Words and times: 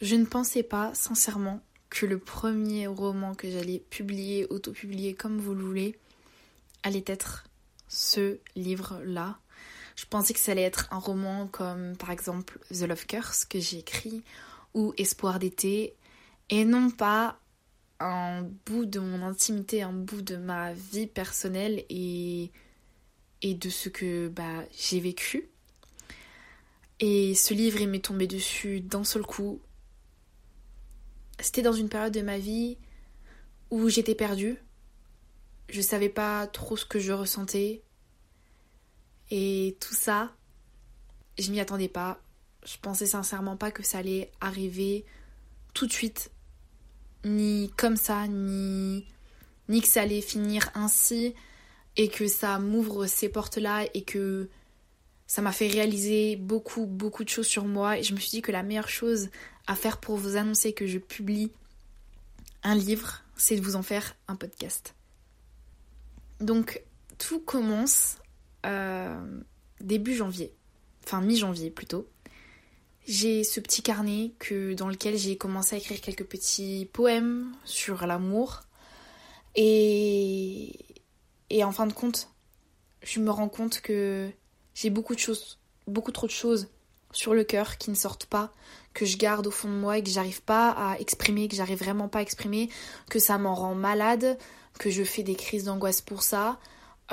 je 0.00 0.16
ne 0.16 0.24
pensais 0.24 0.62
pas, 0.62 0.92
sincèrement, 0.94 1.60
que 1.90 2.06
le 2.06 2.18
premier 2.18 2.86
roman 2.86 3.34
que 3.34 3.50
j'allais 3.50 3.80
publier, 3.90 4.46
auto-publier 4.48 5.14
comme 5.14 5.38
vous 5.38 5.54
le 5.54 5.64
voulez, 5.64 5.98
allait 6.82 7.04
être 7.06 7.44
ce 7.88 8.38
livre-là. 8.56 9.38
Je 9.96 10.06
pensais 10.06 10.32
que 10.32 10.40
ça 10.40 10.52
allait 10.52 10.62
être 10.62 10.88
un 10.92 10.98
roman 10.98 11.46
comme 11.48 11.96
par 11.96 12.10
exemple 12.10 12.58
The 12.70 12.82
Love 12.82 13.06
Curse 13.06 13.44
que 13.44 13.60
j'ai 13.60 13.78
écrit 13.78 14.22
ou 14.72 14.94
Espoir 14.96 15.38
d'été 15.38 15.94
et 16.48 16.64
non 16.64 16.90
pas 16.90 17.38
un 17.98 18.42
bout 18.64 18.86
de 18.86 18.98
mon 18.98 19.22
intimité, 19.22 19.82
un 19.82 19.92
bout 19.92 20.22
de 20.22 20.36
ma 20.36 20.72
vie 20.72 21.06
personnelle 21.06 21.84
et, 21.90 22.50
de 23.42 23.68
ce 23.68 23.88
que 23.88 24.28
bah, 24.28 24.64
j'ai 24.78 25.00
vécu. 25.00 25.50
Et 27.00 27.34
ce 27.34 27.52
livre, 27.54 27.80
il 27.80 27.88
m'est 27.88 28.04
tombé 28.04 28.26
dessus 28.26 28.80
d'un 28.80 29.04
seul 29.04 29.22
coup. 29.22 29.60
C'était 31.40 31.62
dans 31.62 31.72
une 31.72 31.88
période 31.88 32.12
de 32.12 32.20
ma 32.20 32.38
vie 32.38 32.76
où 33.70 33.88
j'étais 33.88 34.14
perdue. 34.14 34.58
Je 35.68 35.80
savais 35.80 36.08
pas 36.08 36.46
trop 36.46 36.76
ce 36.76 36.84
que 36.84 36.98
je 36.98 37.12
ressentais. 37.12 37.82
Et 39.30 39.76
tout 39.80 39.94
ça, 39.94 40.32
je 41.38 41.50
m'y 41.50 41.60
attendais 41.60 41.88
pas. 41.88 42.20
Je 42.64 42.76
pensais 42.78 43.06
sincèrement 43.06 43.56
pas 43.56 43.70
que 43.70 43.82
ça 43.82 43.98
allait 43.98 44.30
arriver 44.40 45.04
tout 45.72 45.86
de 45.86 45.92
suite 45.92 46.30
ni 47.24 47.70
comme 47.76 47.96
ça, 47.96 48.26
ni, 48.26 49.06
ni 49.68 49.80
que 49.80 49.88
ça 49.88 50.02
allait 50.02 50.22
finir 50.22 50.70
ainsi, 50.74 51.34
et 51.96 52.08
que 52.08 52.26
ça 52.28 52.58
m'ouvre 52.58 53.06
ces 53.06 53.28
portes-là, 53.28 53.84
et 53.94 54.02
que 54.02 54.48
ça 55.30 55.42
m'a 55.42 55.52
fait 55.52 55.68
réaliser 55.68 56.34
beaucoup, 56.34 56.86
beaucoup 56.86 57.22
de 57.22 57.28
choses 57.28 57.46
sur 57.46 57.64
moi. 57.64 57.96
Et 57.96 58.02
je 58.02 58.14
me 58.14 58.18
suis 58.18 58.30
dit 58.30 58.42
que 58.42 58.50
la 58.50 58.64
meilleure 58.64 58.88
chose 58.88 59.28
à 59.68 59.76
faire 59.76 59.98
pour 59.98 60.16
vous 60.16 60.34
annoncer 60.34 60.72
que 60.72 60.88
je 60.88 60.98
publie 60.98 61.52
un 62.64 62.74
livre, 62.74 63.22
c'est 63.36 63.54
de 63.54 63.60
vous 63.60 63.76
en 63.76 63.84
faire 63.84 64.16
un 64.26 64.34
podcast. 64.34 64.96
Donc, 66.40 66.82
tout 67.16 67.38
commence 67.38 68.16
euh, 68.66 69.40
début 69.80 70.16
janvier, 70.16 70.52
enfin 71.04 71.20
mi-janvier 71.20 71.70
plutôt 71.70 72.08
j'ai 73.06 73.44
ce 73.44 73.60
petit 73.60 73.82
carnet 73.82 74.32
que, 74.40 74.74
dans 74.74 74.88
lequel 74.88 75.16
j'ai 75.16 75.36
commencé 75.36 75.76
à 75.76 75.78
écrire 75.78 76.00
quelques 76.00 76.26
petits 76.26 76.88
poèmes 76.92 77.52
sur 77.64 78.06
l'amour. 78.06 78.62
Et, 79.54 80.76
et 81.50 81.64
en 81.64 81.72
fin 81.72 81.86
de 81.86 81.92
compte, 81.92 82.28
je 83.02 83.20
me 83.20 83.30
rends 83.30 83.48
compte 83.48 83.80
que 83.80 84.30
j'ai 84.80 84.88
beaucoup 84.88 85.14
de 85.14 85.20
choses, 85.20 85.58
beaucoup 85.86 86.10
trop 86.10 86.26
de 86.26 86.32
choses 86.32 86.68
sur 87.12 87.34
le 87.34 87.44
cœur 87.44 87.76
qui 87.76 87.90
ne 87.90 87.94
sortent 87.94 88.24
pas, 88.24 88.50
que 88.94 89.04
je 89.04 89.18
garde 89.18 89.46
au 89.46 89.50
fond 89.50 89.68
de 89.68 89.74
moi 89.74 89.98
et 89.98 90.02
que 90.02 90.08
j'arrive 90.08 90.40
pas 90.42 90.70
à 90.70 90.98
exprimer, 90.98 91.48
que 91.48 91.56
j'arrive 91.56 91.78
vraiment 91.78 92.08
pas 92.08 92.20
à 92.20 92.22
exprimer, 92.22 92.70
que 93.10 93.18
ça 93.18 93.36
m'en 93.36 93.54
rend 93.54 93.74
malade, 93.74 94.38
que 94.78 94.88
je 94.88 95.04
fais 95.04 95.22
des 95.22 95.34
crises 95.34 95.64
d'angoisse 95.64 96.00
pour 96.00 96.22
ça, 96.22 96.58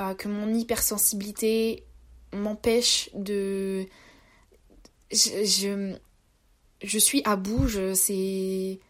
euh, 0.00 0.14
que 0.14 0.28
mon 0.28 0.54
hypersensibilité 0.54 1.84
m'empêche 2.32 3.10
de 3.12 3.86
je, 5.10 5.98
suis 6.98 7.22
à 7.24 7.36
bout, 7.36 7.68
c'est 7.94 8.80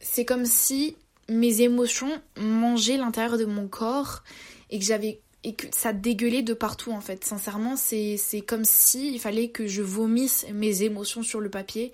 c'est 0.00 0.24
comme 0.24 0.46
si 0.46 0.96
mes 1.28 1.60
émotions 1.60 2.20
mangeaient 2.38 2.96
l'intérieur 2.96 3.38
de 3.38 3.44
mon 3.44 3.68
corps 3.68 4.22
et 4.70 4.78
que 4.78 4.84
j'avais 4.84 5.20
et 5.46 5.54
que 5.54 5.68
ça 5.70 5.92
dégueulait 5.92 6.42
de 6.42 6.54
partout 6.54 6.90
en 6.90 7.00
fait. 7.00 7.24
Sincèrement, 7.24 7.76
c'est 7.76 8.18
comme 8.44 8.64
si 8.64 9.16
fallait 9.20 9.50
que 9.50 9.68
je 9.68 9.80
vomisse 9.80 10.44
mes 10.52 10.82
émotions 10.82 11.22
sur 11.22 11.40
le 11.40 11.48
papier. 11.48 11.92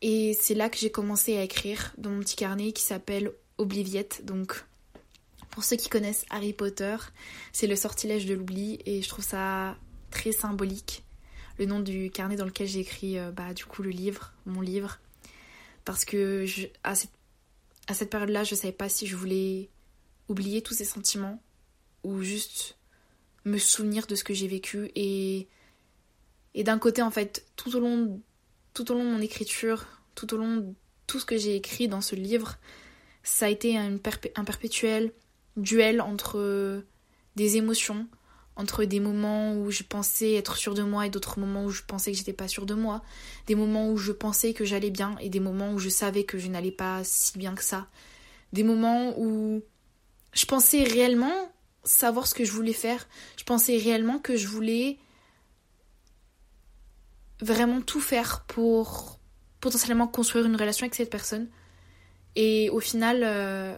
Et 0.00 0.38
c'est 0.40 0.54
là 0.54 0.68
que 0.68 0.78
j'ai 0.78 0.90
commencé 0.90 1.36
à 1.36 1.42
écrire 1.42 1.92
dans 1.98 2.10
mon 2.10 2.20
petit 2.20 2.36
carnet 2.36 2.70
qui 2.70 2.84
s'appelle 2.84 3.32
Obliviette. 3.58 4.24
Donc 4.24 4.64
pour 5.50 5.64
ceux 5.64 5.74
qui 5.74 5.88
connaissent 5.88 6.24
Harry 6.30 6.52
Potter, 6.52 6.96
c'est 7.52 7.66
le 7.66 7.74
sortilège 7.74 8.26
de 8.26 8.34
l'oubli 8.34 8.78
et 8.86 9.02
je 9.02 9.08
trouve 9.08 9.24
ça 9.24 9.76
très 10.12 10.30
symbolique 10.30 11.02
le 11.58 11.66
nom 11.66 11.80
du 11.80 12.12
carnet 12.12 12.36
dans 12.36 12.44
lequel 12.44 12.68
j'ai 12.68 12.78
écrit 12.78 13.18
euh, 13.18 13.32
bah, 13.32 13.54
du 13.54 13.64
coup 13.64 13.82
le 13.82 13.90
livre, 13.90 14.32
mon 14.46 14.60
livre. 14.60 15.00
Parce 15.84 16.04
que 16.04 16.46
à 16.84 16.94
cette, 16.94 17.10
à 17.88 17.94
cette 17.94 18.10
période-là, 18.10 18.44
je 18.44 18.54
savais 18.54 18.72
pas 18.72 18.88
si 18.88 19.08
je 19.08 19.16
voulais 19.16 19.68
oublier 20.28 20.62
tous 20.62 20.74
ces 20.74 20.84
sentiments 20.84 21.42
ou 22.04 22.22
juste 22.22 22.76
me 23.44 23.58
souvenir 23.58 24.06
de 24.06 24.14
ce 24.14 24.24
que 24.24 24.34
j'ai 24.34 24.48
vécu. 24.48 24.90
Et, 24.94 25.48
et 26.54 26.64
d'un 26.64 26.78
côté, 26.78 27.02
en 27.02 27.10
fait, 27.10 27.46
tout 27.56 27.74
au, 27.76 27.80
long, 27.80 28.20
tout 28.74 28.90
au 28.90 28.94
long 28.94 29.04
de 29.04 29.10
mon 29.10 29.20
écriture, 29.20 29.86
tout 30.14 30.32
au 30.34 30.36
long 30.36 30.56
de 30.56 30.66
tout 31.06 31.18
ce 31.18 31.24
que 31.24 31.38
j'ai 31.38 31.56
écrit 31.56 31.88
dans 31.88 32.00
ce 32.00 32.14
livre, 32.14 32.56
ça 33.22 33.46
a 33.46 33.48
été 33.48 33.76
un, 33.76 33.94
un 33.94 34.44
perpétuel 34.44 35.12
duel 35.56 36.00
entre 36.00 36.82
des 37.36 37.56
émotions, 37.56 38.06
entre 38.56 38.84
des 38.84 39.00
moments 39.00 39.54
où 39.54 39.70
je 39.70 39.84
pensais 39.84 40.34
être 40.34 40.56
sûre 40.56 40.74
de 40.74 40.82
moi 40.82 41.06
et 41.06 41.10
d'autres 41.10 41.38
moments 41.38 41.64
où 41.64 41.70
je 41.70 41.82
pensais 41.82 42.10
que 42.10 42.18
j'étais 42.18 42.32
pas 42.32 42.48
sûre 42.48 42.66
de 42.66 42.74
moi, 42.74 43.02
des 43.46 43.54
moments 43.54 43.88
où 43.90 43.96
je 43.96 44.12
pensais 44.12 44.52
que 44.52 44.64
j'allais 44.64 44.90
bien 44.90 45.16
et 45.20 45.28
des 45.28 45.40
moments 45.40 45.72
où 45.72 45.78
je 45.78 45.88
savais 45.88 46.24
que 46.24 46.38
je 46.38 46.48
n'allais 46.48 46.72
pas 46.72 47.02
si 47.04 47.38
bien 47.38 47.54
que 47.54 47.62
ça, 47.62 47.86
des 48.52 48.64
moments 48.64 49.14
où 49.18 49.62
je 50.32 50.46
pensais 50.46 50.82
réellement 50.82 51.52
savoir 51.88 52.26
ce 52.26 52.34
que 52.34 52.44
je 52.44 52.52
voulais 52.52 52.72
faire, 52.72 53.06
je 53.36 53.44
pensais 53.44 53.76
réellement 53.76 54.18
que 54.18 54.36
je 54.36 54.46
voulais 54.46 54.98
vraiment 57.40 57.80
tout 57.80 58.00
faire 58.00 58.44
pour 58.46 59.18
potentiellement 59.60 60.08
construire 60.08 60.46
une 60.46 60.56
relation 60.56 60.84
avec 60.84 60.94
cette 60.94 61.10
personne 61.10 61.48
et 62.36 62.68
au 62.70 62.80
final 62.80 63.22
euh, 63.24 63.76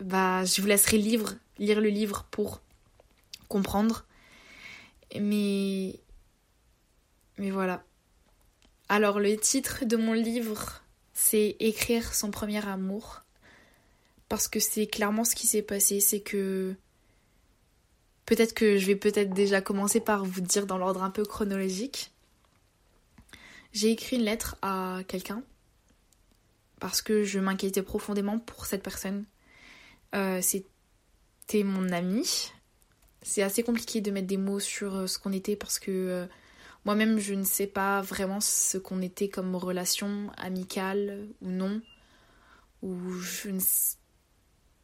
bah 0.00 0.44
je 0.44 0.60
vous 0.60 0.66
laisserai 0.66 0.98
lire 0.98 1.38
le 1.58 1.88
livre 1.88 2.26
pour 2.30 2.60
comprendre. 3.48 4.04
Mais. 5.18 6.00
Mais 7.38 7.50
voilà. 7.50 7.84
Alors, 8.88 9.20
le 9.20 9.36
titre 9.36 9.84
de 9.84 9.96
mon 9.96 10.12
livre, 10.12 10.82
c'est 11.12 11.56
Écrire 11.60 12.14
son 12.14 12.30
premier 12.30 12.66
amour. 12.66 13.22
Parce 14.28 14.48
que 14.48 14.60
c'est 14.60 14.86
clairement 14.86 15.24
ce 15.24 15.34
qui 15.34 15.46
s'est 15.46 15.62
passé. 15.62 16.00
C'est 16.00 16.20
que. 16.20 16.74
Peut-être 18.24 18.54
que 18.54 18.76
je 18.76 18.86
vais 18.86 18.96
peut-être 18.96 19.32
déjà 19.32 19.60
commencer 19.60 20.00
par 20.00 20.24
vous 20.24 20.40
dire 20.40 20.66
dans 20.66 20.78
l'ordre 20.78 21.02
un 21.02 21.10
peu 21.10 21.24
chronologique. 21.24 22.12
J'ai 23.72 23.90
écrit 23.90 24.16
une 24.16 24.22
lettre 24.22 24.56
à 24.62 25.00
quelqu'un 25.06 25.42
parce 26.80 27.02
que 27.02 27.24
je 27.24 27.38
m'inquiétais 27.38 27.82
profondément 27.82 28.38
pour 28.38 28.66
cette 28.66 28.82
personne. 28.82 29.24
Euh, 30.14 30.40
c'était 30.42 31.62
mon 31.62 31.90
ami, 31.90 32.52
c'est 33.22 33.42
assez 33.42 33.62
compliqué 33.62 34.00
de 34.00 34.10
mettre 34.10 34.28
des 34.28 34.36
mots 34.36 34.60
sur 34.60 34.94
euh, 34.94 35.06
ce 35.06 35.18
qu'on 35.18 35.32
était 35.32 35.56
parce 35.56 35.78
que 35.78 35.90
euh, 35.90 36.26
moi-même 36.84 37.18
je 37.18 37.34
ne 37.34 37.44
sais 37.44 37.66
pas 37.66 38.00
vraiment 38.00 38.40
ce 38.40 38.78
qu'on 38.78 39.02
était 39.02 39.28
comme 39.28 39.56
relation 39.56 40.30
amicale 40.36 41.26
ou 41.42 41.50
non. 41.50 41.80
Ou 42.82 43.12
je 43.14 43.48
ne, 43.48 43.60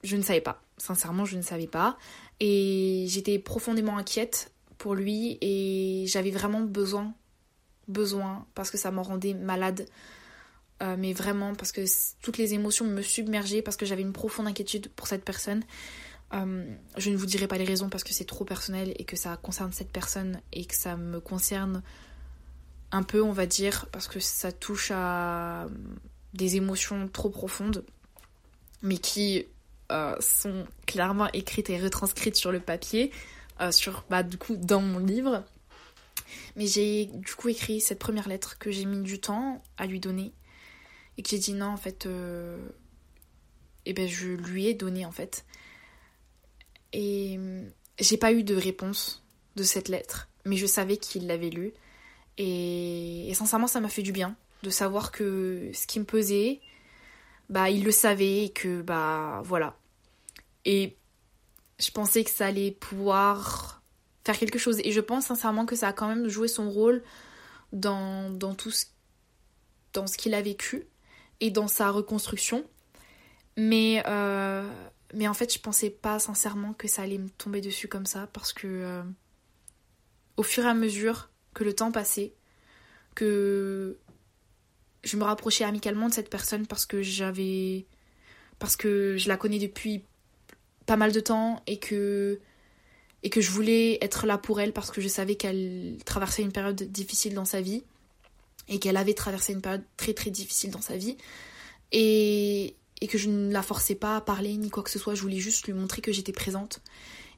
je 0.02 0.16
ne 0.16 0.22
savais 0.22 0.40
pas. 0.40 0.62
Sincèrement, 0.78 1.24
je 1.24 1.36
ne 1.36 1.42
savais 1.42 1.66
pas. 1.66 1.96
Et 2.40 3.06
j'étais 3.08 3.38
profondément 3.38 3.96
inquiète 3.96 4.52
pour 4.78 4.94
lui 4.94 5.38
et 5.40 6.06
j'avais 6.08 6.30
vraiment 6.30 6.60
besoin, 6.60 7.14
besoin, 7.88 8.46
parce 8.54 8.70
que 8.70 8.78
ça 8.78 8.90
m'en 8.90 9.02
rendait 9.02 9.34
malade. 9.34 9.86
Euh, 10.82 10.96
mais 10.98 11.12
vraiment 11.12 11.54
parce 11.54 11.70
que 11.70 11.82
toutes 12.22 12.38
les 12.38 12.54
émotions 12.54 12.84
me 12.84 13.02
submergeaient, 13.02 13.62
parce 13.62 13.76
que 13.76 13.86
j'avais 13.86 14.02
une 14.02 14.12
profonde 14.12 14.48
inquiétude 14.48 14.88
pour 14.88 15.06
cette 15.06 15.24
personne. 15.24 15.62
Euh, 16.34 16.64
je 16.96 17.10
ne 17.10 17.16
vous 17.16 17.26
dirai 17.26 17.46
pas 17.46 17.58
les 17.58 17.64
raisons 17.64 17.88
parce 17.88 18.02
que 18.02 18.12
c'est 18.12 18.24
trop 18.24 18.44
personnel 18.44 18.92
et 18.96 19.04
que 19.04 19.16
ça 19.16 19.36
concerne 19.36 19.70
cette 19.72 19.92
personne 19.92 20.40
et 20.52 20.64
que 20.64 20.74
ça 20.74 20.96
me 20.96 21.20
concerne 21.20 21.82
un 22.90 23.02
peu, 23.02 23.22
on 23.22 23.32
va 23.32 23.46
dire, 23.46 23.86
parce 23.92 24.08
que 24.08 24.18
ça 24.18 24.50
touche 24.50 24.90
à 24.92 25.66
des 26.34 26.56
émotions 26.56 27.06
trop 27.08 27.30
profondes, 27.30 27.84
mais 28.82 28.98
qui 28.98 29.46
euh, 29.92 30.16
sont 30.20 30.66
clairement 30.86 31.28
écrites 31.32 31.70
et 31.70 31.78
retranscrites 31.80 32.36
sur 32.36 32.50
le 32.50 32.60
papier, 32.60 33.12
euh, 33.60 33.70
sur, 33.70 34.04
bah, 34.10 34.22
du 34.22 34.38
coup, 34.38 34.56
dans 34.56 34.80
mon 34.80 34.98
livre. 34.98 35.44
Mais 36.56 36.66
j'ai 36.66 37.06
du 37.06 37.34
coup 37.34 37.48
écrit 37.48 37.80
cette 37.80 37.98
première 37.98 38.28
lettre 38.28 38.58
que 38.58 38.70
j'ai 38.70 38.84
mis 38.84 39.02
du 39.02 39.20
temps 39.20 39.62
à 39.76 39.86
lui 39.86 40.00
donner 40.00 40.32
et 41.18 41.22
que 41.22 41.28
j'ai 41.28 41.38
dit 41.38 41.52
non, 41.52 41.66
en 41.66 41.76
fait, 41.76 42.06
et 42.06 43.90
eh 43.90 43.92
ben 43.92 44.08
je 44.08 44.28
lui 44.28 44.66
ai 44.66 44.74
donné 44.74 45.04
en 45.04 45.12
fait. 45.12 45.44
Et 46.92 47.36
hum, 47.36 47.70
j'ai 47.98 48.16
pas 48.16 48.32
eu 48.32 48.42
de 48.42 48.54
réponse 48.54 49.22
de 49.56 49.62
cette 49.62 49.88
lettre, 49.88 50.28
mais 50.44 50.56
je 50.56 50.66
savais 50.66 50.96
qu'il 50.96 51.26
l'avait 51.26 51.50
lue. 51.50 51.72
Et, 52.38 53.30
sincèrement, 53.34 53.66
ça 53.66 53.80
m'a 53.80 53.88
fait 53.88 54.02
du 54.02 54.12
bien 54.12 54.36
de 54.62 54.70
savoir 54.70 55.12
que 55.12 55.70
ce 55.74 55.86
qui 55.86 56.00
me 56.00 56.04
pesait, 56.04 56.60
bah, 57.50 57.70
il 57.70 57.84
le 57.84 57.90
savait 57.90 58.44
et 58.44 58.48
que, 58.50 58.80
bah, 58.80 59.42
voilà. 59.44 59.76
Et 60.64 60.96
je 61.78 61.90
pensais 61.90 62.24
que 62.24 62.30
ça 62.30 62.46
allait 62.46 62.70
pouvoir 62.70 63.82
faire 64.24 64.38
quelque 64.38 64.58
chose. 64.58 64.80
Et 64.84 64.92
je 64.92 65.00
pense 65.00 65.26
sincèrement 65.26 65.66
que 65.66 65.76
ça 65.76 65.88
a 65.88 65.92
quand 65.92 66.08
même 66.08 66.28
joué 66.28 66.48
son 66.48 66.70
rôle 66.70 67.02
dans, 67.72 68.30
dans 68.30 68.54
tout 68.54 68.70
ce 68.70 68.86
dans 69.92 70.06
ce 70.06 70.16
qu'il 70.16 70.34
a 70.34 70.42
vécu 70.42 70.86
et 71.40 71.50
dans 71.50 71.68
sa 71.68 71.90
reconstruction. 71.90 72.64
Mais, 73.56 74.02
euh, 74.06 74.66
mais 75.12 75.28
en 75.28 75.34
fait, 75.34 75.52
je 75.52 75.58
pensais 75.58 75.90
pas 75.90 76.18
sincèrement 76.18 76.72
que 76.72 76.88
ça 76.88 77.02
allait 77.02 77.18
me 77.18 77.28
tomber 77.28 77.60
dessus 77.60 77.88
comme 77.88 78.06
ça 78.06 78.26
parce 78.32 78.52
que 78.52 78.66
euh, 78.66 79.02
au 80.36 80.42
fur 80.42 80.64
et 80.64 80.68
à 80.68 80.74
mesure 80.74 81.30
que 81.52 81.64
le 81.64 81.74
temps 81.74 81.92
passait, 81.92 82.34
que 83.14 83.98
je 85.04 85.16
me 85.16 85.24
rapprochais 85.24 85.64
amicalement 85.64 86.08
de 86.08 86.14
cette 86.14 86.30
personne 86.30 86.66
parce 86.66 86.86
que 86.86 87.02
j'avais 87.02 87.86
parce 88.58 88.76
que 88.76 89.16
je 89.18 89.28
la 89.28 89.36
connais 89.36 89.58
depuis 89.58 90.04
pas 90.86 90.96
mal 90.96 91.12
de 91.12 91.20
temps 91.20 91.62
et 91.66 91.78
que 91.78 92.40
et 93.24 93.30
que 93.30 93.40
je 93.40 93.50
voulais 93.50 93.98
être 94.00 94.26
là 94.26 94.36
pour 94.36 94.60
elle 94.60 94.72
parce 94.72 94.90
que 94.90 95.00
je 95.00 95.08
savais 95.08 95.36
qu'elle 95.36 95.96
traversait 96.04 96.42
une 96.42 96.50
période 96.50 96.82
difficile 96.82 97.34
dans 97.34 97.44
sa 97.44 97.60
vie 97.60 97.84
et 98.68 98.78
qu'elle 98.80 98.96
avait 98.96 99.14
traversé 99.14 99.52
une 99.52 99.60
période 99.60 99.84
très 99.96 100.12
très 100.12 100.30
difficile 100.30 100.70
dans 100.70 100.80
sa 100.80 100.96
vie 100.96 101.16
et, 101.92 102.74
et 103.00 103.06
que 103.06 103.18
je 103.18 103.28
ne 103.28 103.52
la 103.52 103.62
forçais 103.62 103.94
pas 103.94 104.16
à 104.16 104.20
parler 104.20 104.56
ni 104.56 104.70
quoi 104.70 104.82
que 104.82 104.90
ce 104.90 104.98
soit, 104.98 105.14
je 105.14 105.22
voulais 105.22 105.38
juste 105.38 105.66
lui 105.66 105.72
montrer 105.72 106.02
que 106.02 106.10
j'étais 106.12 106.32
présente 106.32 106.80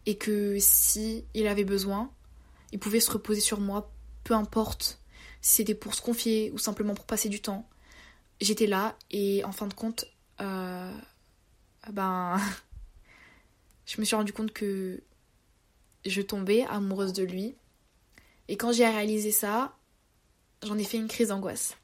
et 0.06 0.16
que 0.16 0.56
si 0.58 1.24
il 1.34 1.46
avait 1.46 1.64
besoin, 1.64 2.10
il 2.72 2.78
pouvait 2.78 3.00
se 3.00 3.10
reposer 3.10 3.40
sur 3.40 3.60
moi, 3.60 3.90
peu 4.22 4.34
importe 4.34 5.00
si 5.40 5.56
c'était 5.56 5.74
pour 5.74 5.94
se 5.94 6.00
confier 6.00 6.50
ou 6.52 6.58
simplement 6.58 6.94
pour 6.94 7.04
passer 7.04 7.28
du 7.28 7.40
temps. 7.40 7.68
J'étais 8.40 8.66
là 8.66 8.96
et 9.10 9.44
en 9.44 9.52
fin 9.52 9.66
de 9.66 9.74
compte, 9.74 10.06
euh, 10.40 10.92
ben, 11.92 12.40
je 13.86 14.00
me 14.00 14.04
suis 14.04 14.16
rendu 14.16 14.32
compte 14.32 14.52
que 14.52 15.02
je 16.04 16.22
tombais 16.22 16.64
amoureuse 16.68 17.12
de 17.12 17.22
lui. 17.22 17.54
Et 18.48 18.56
quand 18.56 18.72
j'ai 18.72 18.86
réalisé 18.86 19.30
ça, 19.30 19.76
j'en 20.62 20.78
ai 20.78 20.84
fait 20.84 20.98
une 20.98 21.08
crise 21.08 21.28
d'angoisse. 21.28 21.76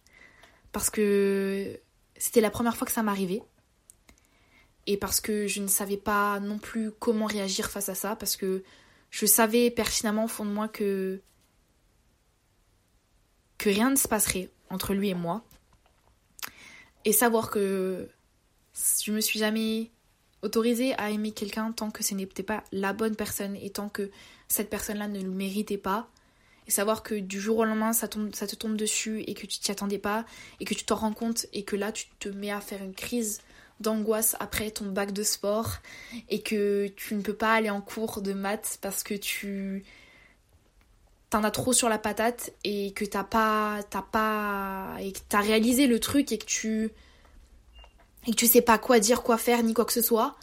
Parce 0.72 0.90
que 0.90 1.80
c'était 2.16 2.40
la 2.40 2.50
première 2.50 2.76
fois 2.76 2.86
que 2.86 2.92
ça 2.92 3.02
m'arrivait. 3.02 3.42
Et 4.86 4.96
parce 4.96 5.20
que 5.20 5.46
je 5.46 5.60
ne 5.60 5.68
savais 5.68 5.96
pas 5.96 6.40
non 6.40 6.58
plus 6.58 6.90
comment 6.90 7.26
réagir 7.26 7.70
face 7.70 7.88
à 7.88 7.94
ça. 7.94 8.16
Parce 8.16 8.36
que 8.36 8.62
je 9.10 9.26
savais 9.26 9.70
pertinemment 9.70 10.24
au 10.24 10.28
fond 10.28 10.44
de 10.44 10.50
moi 10.50 10.68
que. 10.68 11.20
que 13.58 13.68
rien 13.68 13.90
ne 13.90 13.96
se 13.96 14.08
passerait 14.08 14.50
entre 14.68 14.94
lui 14.94 15.08
et 15.08 15.14
moi. 15.14 15.44
Et 17.04 17.12
savoir 17.12 17.50
que 17.50 18.08
je 19.02 19.12
me 19.12 19.20
suis 19.20 19.38
jamais 19.38 19.90
autorisée 20.42 20.94
à 20.98 21.10
aimer 21.10 21.32
quelqu'un 21.32 21.72
tant 21.72 21.90
que 21.90 22.02
ce 22.02 22.14
n'était 22.14 22.42
pas 22.42 22.64
la 22.72 22.92
bonne 22.92 23.16
personne 23.16 23.56
et 23.56 23.70
tant 23.70 23.88
que 23.88 24.10
cette 24.48 24.70
personne-là 24.70 25.08
ne 25.08 25.20
le 25.20 25.30
méritait 25.30 25.78
pas. 25.78 26.08
Et 26.66 26.70
savoir 26.70 27.02
que 27.02 27.14
du 27.14 27.40
jour 27.40 27.58
au 27.58 27.64
lendemain, 27.64 27.92
ça, 27.92 28.06
tombe, 28.06 28.34
ça 28.34 28.46
te 28.46 28.54
tombe 28.54 28.76
dessus 28.76 29.22
et 29.26 29.34
que 29.34 29.46
tu 29.46 29.58
t'y 29.58 29.70
attendais 29.70 29.98
pas 29.98 30.24
et 30.60 30.64
que 30.64 30.74
tu 30.74 30.84
t'en 30.84 30.96
rends 30.96 31.12
compte 31.12 31.46
et 31.52 31.64
que 31.64 31.76
là, 31.76 31.90
tu 31.90 32.06
te 32.18 32.28
mets 32.28 32.52
à 32.52 32.60
faire 32.60 32.82
une 32.82 32.94
crise 32.94 33.40
d'angoisse 33.80 34.36
après 34.40 34.70
ton 34.70 34.86
bac 34.86 35.12
de 35.12 35.22
sport 35.22 35.78
et 36.28 36.42
que 36.42 36.88
tu 36.96 37.14
ne 37.14 37.22
peux 37.22 37.34
pas 37.34 37.54
aller 37.54 37.70
en 37.70 37.80
cours 37.80 38.20
de 38.20 38.32
maths 38.32 38.78
parce 38.82 39.02
que 39.02 39.14
tu 39.14 39.84
t'en 41.30 41.44
as 41.44 41.50
trop 41.50 41.72
sur 41.72 41.88
la 41.88 41.98
patate 41.98 42.52
et 42.64 42.92
que 42.92 43.04
t'as 43.04 43.24
pas 43.24 43.80
t'as 43.88 44.02
pas 44.02 44.96
et 45.00 45.12
que 45.12 45.20
t'as 45.28 45.40
réalisé 45.40 45.86
le 45.86 45.98
truc 45.98 46.30
et 46.32 46.38
que 46.38 46.44
tu 46.44 46.90
et 48.26 48.32
que 48.32 48.36
tu 48.36 48.46
sais 48.46 48.62
pas 48.62 48.78
quoi 48.78 49.00
dire, 49.00 49.22
quoi 49.22 49.38
faire, 49.38 49.62
ni 49.62 49.74
quoi 49.74 49.84
que 49.84 49.92
ce 49.92 50.02
soit, 50.02 50.36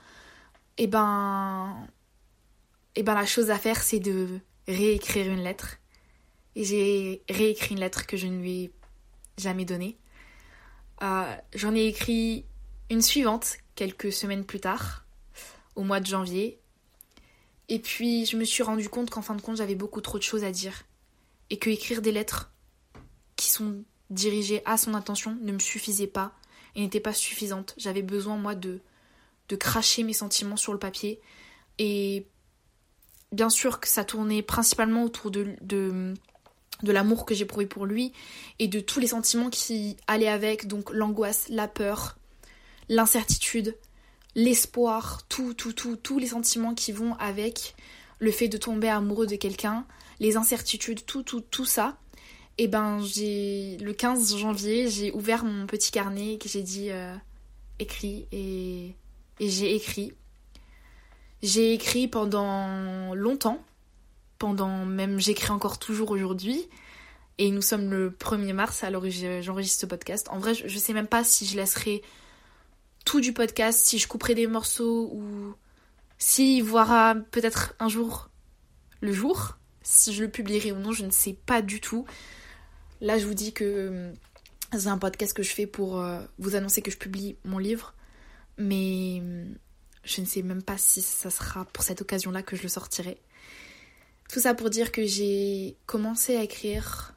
et 0.78 0.84
eh 0.84 0.88
ben. 0.88 1.88
Et 2.96 3.02
eh 3.02 3.04
ben 3.04 3.14
la 3.14 3.28
chose 3.28 3.52
à 3.52 3.60
faire, 3.60 3.84
c'est 3.84 4.00
de 4.00 4.40
réécrire 4.68 5.32
une 5.32 5.44
lettre. 5.44 5.78
Et 6.56 6.64
j'ai 6.64 7.22
réécrit 7.30 7.76
une 7.76 7.80
lettre 7.80 8.08
que 8.08 8.18
je 8.18 8.26
ne 8.26 8.40
lui 8.40 8.64
ai 8.64 8.74
jamais 9.38 9.66
donnée. 9.66 9.98
Euh, 11.04 11.36
j'en 11.54 11.76
ai 11.76 11.86
écrit 11.86 12.46
une 12.90 13.04
suivante 13.04 13.58
quelques 13.76 14.12
semaines 14.12 14.46
plus 14.46 14.60
tard, 14.60 15.06
au 15.76 15.84
mois 15.84 16.00
de 16.00 16.08
janvier. 16.08 16.60
Et 17.70 17.78
puis 17.78 18.26
je 18.26 18.36
me 18.36 18.46
suis 18.46 18.64
rendu 18.64 18.90
compte 18.90 19.12
qu'en 19.12 19.22
fin 19.22 19.36
de 19.36 19.42
compte, 19.42 19.58
j'avais 19.58 19.76
beaucoup 19.76 20.02
trop 20.02 20.18
de 20.18 20.24
choses 20.24 20.44
à 20.44 20.52
dire. 20.52 20.84
Et 21.52 21.58
que 21.60 21.70
écrire 21.70 22.02
des 22.02 22.12
lettres 22.12 22.52
qui 23.36 23.50
sont 23.50 23.84
dirigées 24.10 24.64
à 24.66 24.78
son 24.78 24.96
intention 24.96 25.38
ne 25.42 25.52
me 25.52 25.60
suffisait 25.60 26.08
pas 26.08 26.34
et 26.78 26.82
n'était 26.82 27.02
pas 27.02 27.14
suffisante. 27.14 27.74
J'avais 27.78 28.04
besoin, 28.04 28.38
moi, 28.38 28.56
de, 28.56 28.80
de 29.50 29.56
cracher 29.58 30.04
mes 30.04 30.14
sentiments 30.14 30.56
sur 30.56 30.72
le 30.72 30.80
papier. 30.80 31.20
Et 31.80 32.26
bien 33.34 33.50
sûr 33.50 33.82
que 33.82 33.90
ça 33.90 34.06
tournait 34.06 34.42
principalement 34.42 35.04
autour 35.04 35.32
de, 35.32 35.56
de, 35.62 36.14
de 36.84 36.92
l'amour 36.92 37.26
que 37.26 37.36
j'éprouvais 37.36 37.66
pour 37.66 37.86
lui 37.86 38.14
et 38.60 38.68
de 38.68 38.80
tous 38.80 39.00
les 39.00 39.08
sentiments 39.08 39.50
qui 39.50 39.98
allaient 40.08 40.30
avec, 40.30 40.68
donc 40.68 40.92
l'angoisse, 40.92 41.48
la 41.50 41.68
peur, 41.68 42.18
l'incertitude, 42.90 43.76
l'espoir, 44.36 45.24
tout, 45.28 45.54
tout, 45.54 45.74
tout, 45.74 45.98
tous 45.98 46.20
les 46.20 46.28
sentiments 46.28 46.76
qui 46.76 46.92
vont 46.92 47.16
avec 47.16 47.76
le 48.20 48.32
fait 48.32 48.48
de 48.48 48.58
tomber 48.58 48.88
amoureux 48.88 49.28
de 49.28 49.36
quelqu'un, 49.36 49.86
les 50.20 50.38
incertitudes, 50.38 51.06
tout, 51.06 51.24
tout, 51.24 51.42
tout 51.42 51.66
ça. 51.66 51.98
Et 52.60 52.64
eh 52.64 52.68
ben 52.68 53.00
j'ai 53.04 53.78
le 53.78 53.94
15 53.94 54.36
janvier, 54.36 54.90
j'ai 54.90 55.12
ouvert 55.12 55.46
mon 55.46 55.68
petit 55.68 55.92
carnet 55.92 56.40
que 56.40 56.50
j'ai 56.50 56.64
dit 56.64 56.90
euh, 56.90 57.14
écrit 57.78 58.28
et, 58.32 58.96
j'ai 59.40 59.76
écrit. 59.76 60.14
J'ai 61.44 61.74
écrit 61.74 62.08
pendant 62.08 63.14
longtemps, 63.14 63.64
pendant 64.40 64.86
même 64.86 65.20
j'écris 65.20 65.52
encore 65.52 65.78
toujours 65.78 66.10
aujourd'hui. 66.10 66.68
Et 67.38 67.52
nous 67.52 67.62
sommes 67.62 67.92
le 67.92 68.10
1er 68.10 68.54
mars, 68.54 68.84
alors 68.84 69.04
j'enregistre 69.42 69.82
ce 69.82 69.86
podcast. 69.86 70.28
En 70.32 70.40
vrai, 70.40 70.56
je, 70.56 70.68
je 70.68 70.80
sais 70.80 70.94
même 70.94 71.06
pas 71.06 71.24
si 71.24 71.46
je 71.46 71.56
laisserai 71.56 72.02
tout 73.06 73.22
du 73.22 73.34
podcast, 73.34 73.86
si 73.86 74.00
je 74.00 74.08
couperai 74.08 74.34
des 74.34 74.48
morceaux 74.48 75.12
ou 75.14 75.54
s'il 76.18 76.64
verra 76.64 77.14
peut-être 77.30 77.76
un 77.80 77.88
jour 77.88 78.30
le 79.02 79.14
jour. 79.14 79.58
Si 79.84 80.12
je 80.12 80.24
le 80.24 80.32
publierai 80.32 80.72
ou 80.72 80.80
non, 80.80 80.92
je 80.92 81.06
ne 81.06 81.12
sais 81.12 81.38
pas 81.46 81.62
du 81.62 81.80
tout. 81.80 82.06
Là, 83.02 83.20
je 83.20 83.26
vous 83.28 83.34
dis 83.34 83.54
que 83.54 83.64
euh, 83.64 84.14
c'est 84.78 84.88
un 84.88 84.98
podcast 84.98 85.34
que 85.34 85.44
je 85.44 85.54
fais 85.54 85.68
pour 85.68 86.00
euh, 86.00 86.20
vous 86.40 86.56
annoncer 86.56 86.82
que 86.82 86.92
je 86.92 86.98
publie 86.98 87.38
mon 87.44 87.60
livre, 87.60 87.94
mais 88.58 89.20
euh, 89.22 89.46
je 90.04 90.22
ne 90.22 90.26
sais 90.26 90.42
même 90.42 90.64
pas 90.64 90.78
si 90.78 91.02
ça 91.02 91.30
sera 91.30 91.66
pour 91.66 91.84
cette 91.84 92.02
occasion-là 92.02 92.42
que 92.42 92.56
je 92.56 92.64
le 92.64 92.70
sortirai. 92.70 93.20
Tout 94.30 94.40
ça 94.40 94.54
pour 94.54 94.70
dire 94.70 94.92
que 94.92 95.06
j'ai 95.06 95.78
commencé 95.86 96.36
à 96.36 96.44
écrire 96.44 97.14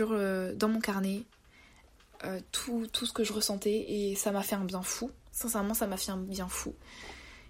dans 0.00 0.68
mon 0.68 0.80
carnet 0.80 1.22
tout, 2.52 2.86
tout, 2.92 3.04
ce 3.04 3.12
que 3.12 3.24
je 3.24 3.32
ressentais 3.32 3.84
et 3.88 4.14
ça 4.16 4.32
m'a 4.32 4.42
fait 4.42 4.54
un 4.54 4.64
bien 4.64 4.82
fou. 4.82 5.10
Sincèrement, 5.30 5.74
ça 5.74 5.86
m'a 5.86 5.96
fait 5.96 6.10
un 6.10 6.16
bien 6.16 6.48
fou. 6.48 6.74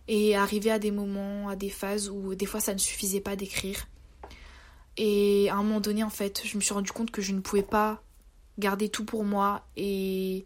Et 0.08 0.34
arriver 0.36 0.70
à 0.70 0.78
des 0.78 0.90
moments, 0.90 1.48
à 1.48 1.56
des 1.56 1.70
phases 1.70 2.08
où 2.08 2.34
des 2.34 2.46
fois 2.46 2.60
ça 2.60 2.74
ne 2.74 2.78
suffisait 2.78 3.20
pas 3.20 3.36
d'écrire. 3.36 3.86
Et 4.96 5.48
à 5.50 5.54
un 5.54 5.62
moment 5.62 5.80
donné, 5.80 6.04
en 6.04 6.10
fait, 6.10 6.42
je 6.44 6.56
me 6.56 6.62
suis 6.62 6.74
rendu 6.74 6.92
compte 6.92 7.10
que 7.10 7.22
je 7.22 7.32
ne 7.32 7.40
pouvais 7.40 7.62
pas 7.62 8.02
garder 8.58 8.88
tout 8.88 9.04
pour 9.04 9.24
moi 9.24 9.66
et, 9.76 10.44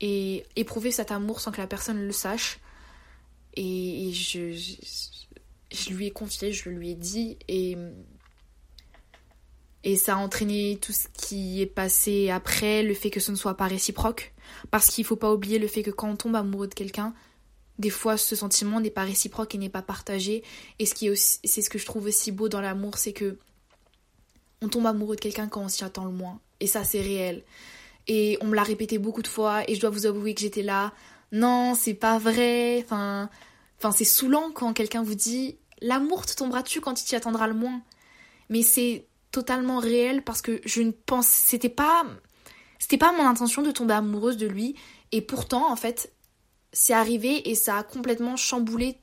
et 0.00 0.44
éprouver 0.54 0.92
cet 0.92 1.10
amour 1.10 1.40
sans 1.40 1.50
que 1.50 1.60
la 1.60 1.66
personne 1.66 2.00
le 2.00 2.12
sache. 2.12 2.60
Et, 3.54 4.12
je, 4.12 4.52
je, 4.52 5.90
lui 5.90 6.06
ai 6.06 6.10
confié, 6.10 6.52
je 6.52 6.68
lui 6.68 6.90
ai 6.90 6.94
dit. 6.94 7.38
Et, 7.48 7.76
et 9.82 9.96
ça 9.96 10.14
a 10.14 10.18
entraîné 10.18 10.78
tout 10.80 10.92
ce 10.92 11.08
qui 11.12 11.62
est 11.62 11.66
passé 11.66 12.30
après, 12.30 12.82
le 12.82 12.94
fait 12.94 13.10
que 13.10 13.20
ce 13.20 13.30
ne 13.30 13.36
soit 13.36 13.56
pas 13.56 13.66
réciproque. 13.66 14.34
Parce 14.70 14.88
qu'il 14.88 15.02
ne 15.02 15.06
faut 15.06 15.16
pas 15.16 15.32
oublier 15.32 15.58
le 15.58 15.66
fait 15.66 15.82
que 15.82 15.90
quand 15.90 16.10
on 16.10 16.16
tombe 16.16 16.36
amoureux 16.36 16.68
de 16.68 16.74
quelqu'un, 16.74 17.14
des 17.78 17.90
fois 17.90 18.16
ce 18.16 18.36
sentiment 18.36 18.80
n'est 18.80 18.90
pas 18.90 19.04
réciproque 19.04 19.54
et 19.54 19.58
n'est 19.58 19.68
pas 19.68 19.82
partagé. 19.82 20.44
Et 20.78 20.86
ce 20.86 21.14
c'est 21.14 21.62
ce 21.62 21.70
que 21.70 21.78
je 21.78 21.86
trouve 21.86 22.06
aussi 22.06 22.30
beau 22.30 22.48
dans 22.48 22.60
l'amour, 22.60 22.98
c'est 22.98 23.12
que 23.12 23.38
on 24.66 24.68
tombe 24.68 24.86
amoureux 24.86 25.14
de 25.14 25.20
quelqu'un 25.20 25.46
quand 25.46 25.62
on 25.62 25.68
s'y 25.68 25.84
attend 25.84 26.04
le 26.04 26.10
moins. 26.10 26.40
Et 26.58 26.66
ça, 26.66 26.82
c'est 26.82 27.00
réel. 27.00 27.44
Et 28.08 28.36
on 28.40 28.46
me 28.46 28.56
l'a 28.56 28.64
répété 28.64 28.98
beaucoup 28.98 29.22
de 29.22 29.28
fois, 29.28 29.68
et 29.70 29.74
je 29.74 29.80
dois 29.80 29.90
vous 29.90 30.06
avouer 30.06 30.34
que 30.34 30.40
j'étais 30.40 30.62
là. 30.62 30.92
Non, 31.32 31.74
c'est 31.74 31.94
pas 31.94 32.18
vrai. 32.18 32.82
Enfin, 32.84 33.30
enfin 33.78 33.92
c'est 33.92 34.04
saoulant 34.04 34.50
quand 34.52 34.72
quelqu'un 34.72 35.02
vous 35.02 35.14
dit 35.14 35.58
l'amour 35.80 36.26
te 36.26 36.34
tombera 36.34 36.62
dessus 36.62 36.80
quand 36.80 37.00
il 37.00 37.04
t'y 37.04 37.16
attendra 37.16 37.46
le 37.46 37.54
moins. 37.54 37.80
Mais 38.48 38.62
c'est 38.62 39.06
totalement 39.32 39.78
réel 39.78 40.22
parce 40.22 40.42
que 40.42 40.60
je 40.64 40.82
ne 40.82 40.90
pense. 40.90 41.26
C'était 41.26 41.68
pas. 41.68 42.04
C'était 42.78 42.98
pas 42.98 43.12
mon 43.12 43.26
intention 43.26 43.62
de 43.62 43.70
tomber 43.70 43.94
amoureuse 43.94 44.36
de 44.36 44.46
lui. 44.46 44.76
Et 45.12 45.20
pourtant, 45.20 45.70
en 45.70 45.76
fait, 45.76 46.12
c'est 46.72 46.92
arrivé 46.92 47.48
et 47.50 47.54
ça 47.54 47.78
a 47.78 47.82
complètement 47.82 48.36
chamboulé 48.36 48.98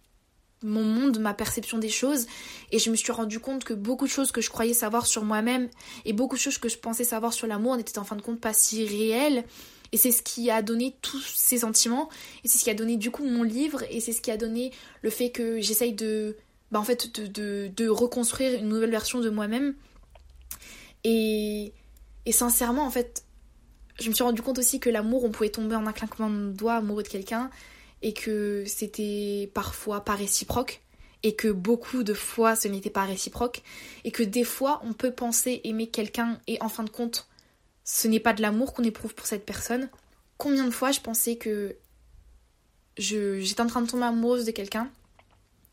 mon 0.63 0.83
monde, 0.83 1.19
ma 1.19 1.33
perception 1.33 1.77
des 1.77 1.89
choses. 1.89 2.25
Et 2.71 2.79
je 2.79 2.89
me 2.89 2.95
suis 2.95 3.11
rendu 3.11 3.39
compte 3.39 3.63
que 3.63 3.73
beaucoup 3.73 4.05
de 4.05 4.11
choses 4.11 4.31
que 4.31 4.41
je 4.41 4.49
croyais 4.49 4.73
savoir 4.73 5.05
sur 5.05 5.23
moi-même 5.23 5.69
et 6.05 6.13
beaucoup 6.13 6.35
de 6.35 6.41
choses 6.41 6.57
que 6.57 6.69
je 6.69 6.77
pensais 6.77 7.03
savoir 7.03 7.33
sur 7.33 7.47
l'amour 7.47 7.77
n'étaient 7.77 7.99
en 7.99 8.03
fin 8.03 8.15
de 8.15 8.21
compte 8.21 8.39
pas 8.39 8.53
si 8.53 8.85
réelles. 8.85 9.43
Et 9.91 9.97
c'est 9.97 10.11
ce 10.11 10.23
qui 10.23 10.49
a 10.49 10.61
donné 10.61 10.95
tous 11.01 11.21
ces 11.21 11.59
sentiments. 11.59 12.09
Et 12.43 12.47
c'est 12.47 12.57
ce 12.57 12.63
qui 12.63 12.69
a 12.69 12.73
donné 12.73 12.97
du 12.97 13.11
coup 13.11 13.23
mon 13.23 13.43
livre. 13.43 13.83
Et 13.91 13.99
c'est 13.99 14.11
ce 14.11 14.21
qui 14.21 14.31
a 14.31 14.37
donné 14.37 14.71
le 15.01 15.09
fait 15.09 15.29
que 15.29 15.61
j'essaye 15.61 15.93
de, 15.93 16.35
bah 16.71 16.79
en 16.79 16.83
fait, 16.83 17.19
de, 17.19 17.89
reconstruire 17.89 18.59
une 18.59 18.69
nouvelle 18.69 18.89
version 18.89 19.19
de 19.19 19.29
moi-même. 19.29 19.75
Et, 21.03 21.73
et 22.25 22.31
sincèrement, 22.31 22.85
en 22.85 22.89
fait, 22.89 23.23
je 23.99 24.09
me 24.09 24.15
suis 24.15 24.23
rendu 24.23 24.41
compte 24.41 24.57
aussi 24.57 24.79
que 24.79 24.89
l'amour, 24.89 25.23
on 25.23 25.29
pouvait 25.29 25.49
tomber 25.49 25.75
en 25.75 25.85
un 25.85 25.93
clinquement 25.93 26.29
de 26.29 26.51
doigts 26.51 26.75
amoureux 26.75 27.03
de 27.03 27.07
quelqu'un 27.07 27.51
et 28.03 28.13
que 28.13 28.63
c'était 28.67 29.49
parfois 29.53 30.05
pas 30.05 30.13
réciproque 30.15 30.81
et 31.23 31.35
que 31.35 31.47
beaucoup 31.47 32.03
de 32.03 32.13
fois 32.13 32.55
ce 32.55 32.67
n'était 32.67 32.89
pas 32.89 33.05
réciproque 33.05 33.63
et 34.03 34.11
que 34.11 34.21
des 34.21 34.43
fois 34.43 34.81
on 34.83 34.93
peut 34.93 35.11
penser 35.11 35.61
aimer 35.63 35.87
quelqu'un 35.87 36.39
et 36.47 36.61
en 36.61 36.69
fin 36.69 36.83
de 36.83 36.89
compte 36.89 37.27
ce 37.85 38.07
n'est 38.07 38.19
pas 38.19 38.33
de 38.33 38.41
l'amour 38.41 38.73
qu'on 38.73 38.83
éprouve 38.83 39.15
pour 39.15 39.25
cette 39.25 39.45
personne. 39.45 39.89
Combien 40.37 40.65
de 40.65 40.71
fois 40.71 40.91
je 40.91 40.99
pensais 40.99 41.37
que 41.37 41.75
j'étais 42.97 43.61
en 43.61 43.67
train 43.67 43.81
de 43.81 43.87
tomber 43.89 44.05
amoureuse 44.05 44.45
de 44.45 44.51
quelqu'un 44.51 44.89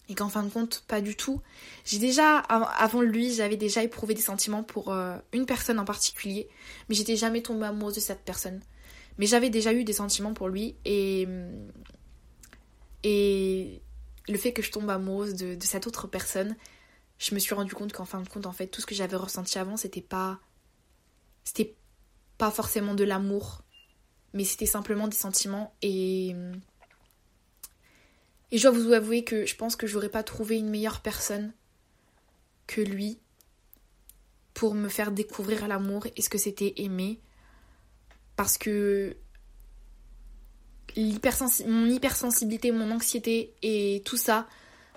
et 0.09 0.15
qu'en 0.15 0.29
fin 0.29 0.43
de 0.43 0.51
compte 0.51 0.85
pas 0.89 1.01
du 1.01 1.15
tout. 1.17 1.41
J'ai 1.85 1.99
déjà 1.99 2.39
avant 2.39 3.01
lui, 3.01 3.33
j'avais 3.33 3.57
déjà 3.57 3.83
éprouvé 3.83 4.15
des 4.15 4.23
sentiments 4.23 4.65
pour 4.65 4.93
euh, 4.93 5.17
une 5.33 5.47
personne 5.47 5.79
en 5.79 5.85
particulier, 5.85 6.49
mais 6.89 6.95
j'étais 6.97 7.17
jamais 7.17 7.43
tombée 7.43 7.67
amoureuse 7.67 7.95
de 7.95 8.01
cette 8.01 8.23
personne. 8.23 8.61
Mais 9.19 9.27
j'avais 9.27 9.51
déjà 9.51 9.73
eu 9.73 9.85
des 9.85 9.93
sentiments 9.93 10.35
pour 10.35 10.49
lui 10.49 10.75
et 10.85 11.29
et 13.03 13.83
le 14.29 14.39
fait 14.39 14.53
que 14.53 14.63
je 14.63 14.71
tombe 14.71 14.89
amoureuse 14.91 15.35
de, 15.35 15.57
cette 15.65 15.87
autre 15.87 16.07
personne, 16.07 16.57
je 17.19 17.35
me 17.35 17.41
suis 17.41 17.55
rendu 17.55 17.75
compte 17.75 17.93
qu'en 17.93 18.05
fin 18.05 18.21
de 18.21 18.29
compte, 18.29 18.47
en 18.47 18.53
fait, 18.53 18.67
tout 18.67 18.81
ce 18.81 18.87
que 18.87 18.95
j'avais 18.95 19.17
ressenti 19.17 19.59
avant, 19.59 19.77
c'était 19.77 20.01
pas. 20.01 20.41
C'était 21.45 21.75
pas 22.39 22.51
forcément 22.51 22.95
de 22.95 23.05
l'amour, 23.05 23.63
mais 24.33 24.45
c'était 24.45 24.67
simplement 24.67 25.09
des 25.09 25.17
sentiments. 25.17 25.75
Et. 25.83 26.35
Et 28.53 28.59
je 28.59 28.69
dois 28.69 28.77
vous 28.77 28.93
avouer 28.93 29.23
que 29.23 29.47
je 29.47 29.55
pense 29.55 29.77
que 29.77 29.87
j'aurais 29.87 30.09
pas 30.09 30.25
trouvé 30.25 30.59
une 30.59 30.71
meilleure 30.71 31.03
personne 31.03 31.53
que 32.67 32.81
lui 32.81 33.21
pour 34.55 34.75
me 34.75 34.89
faire 34.89 35.13
découvrir 35.13 35.69
l'amour 35.69 36.07
et 36.17 36.23
ce 36.23 36.29
que 36.29 36.39
c'était 36.39 36.75
aimer. 36.79 37.21
Parce 38.35 38.59
que 38.59 39.17
mon 40.97 41.87
hypersensibilité, 41.87 42.73
mon 42.73 42.91
anxiété 42.91 43.53
et 43.63 44.03
tout 44.05 44.17
ça 44.17 44.47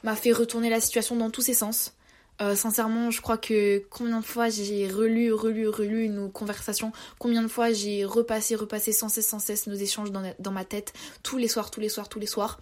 m'a 0.03 0.15
fait 0.15 0.31
retourner 0.31 0.69
la 0.69 0.81
situation 0.81 1.15
dans 1.15 1.29
tous 1.29 1.41
ses 1.41 1.53
sens. 1.53 1.93
Euh, 2.41 2.55
sincèrement, 2.55 3.11
je 3.11 3.21
crois 3.21 3.37
que 3.37 3.83
combien 3.89 4.19
de 4.19 4.25
fois 4.25 4.49
j'ai 4.49 4.87
relu, 4.87 5.31
relu, 5.31 5.67
relu 5.67 6.09
nos 6.09 6.29
conversations, 6.29 6.91
combien 7.19 7.43
de 7.43 7.47
fois 7.47 7.71
j'ai 7.71 8.05
repassé, 8.05 8.55
repassé 8.55 8.91
sans 8.91 9.07
cesse, 9.07 9.27
sans 9.27 9.39
cesse 9.39 9.67
nos 9.67 9.75
échanges 9.75 10.11
dans, 10.11 10.51
ma 10.51 10.65
tête, 10.65 10.93
tous 11.21 11.37
les 11.37 11.47
soirs, 11.47 11.69
tous 11.69 11.79
les 11.79 11.89
soirs, 11.89 12.09
tous 12.09 12.19
les 12.19 12.27
soirs. 12.27 12.59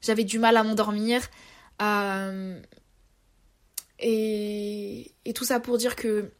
J'avais 0.00 0.24
du 0.24 0.38
mal 0.38 0.56
à 0.56 0.62
m'endormir. 0.62 1.20
Euh, 1.82 2.60
et... 3.98 5.12
et 5.24 5.32
tout 5.32 5.44
ça 5.44 5.58
pour 5.58 5.78
dire 5.78 5.96
que 5.96 6.30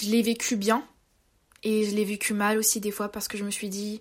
je 0.00 0.10
l'ai 0.10 0.22
vécu 0.22 0.56
bien, 0.56 0.86
et 1.66 1.82
je 1.82 1.96
l'ai 1.96 2.04
vécu 2.04 2.32
mal 2.32 2.58
aussi 2.58 2.78
des 2.78 2.92
fois 2.92 3.08
parce 3.08 3.26
que 3.26 3.36
je 3.36 3.42
me 3.42 3.50
suis 3.50 3.68
dit 3.68 4.00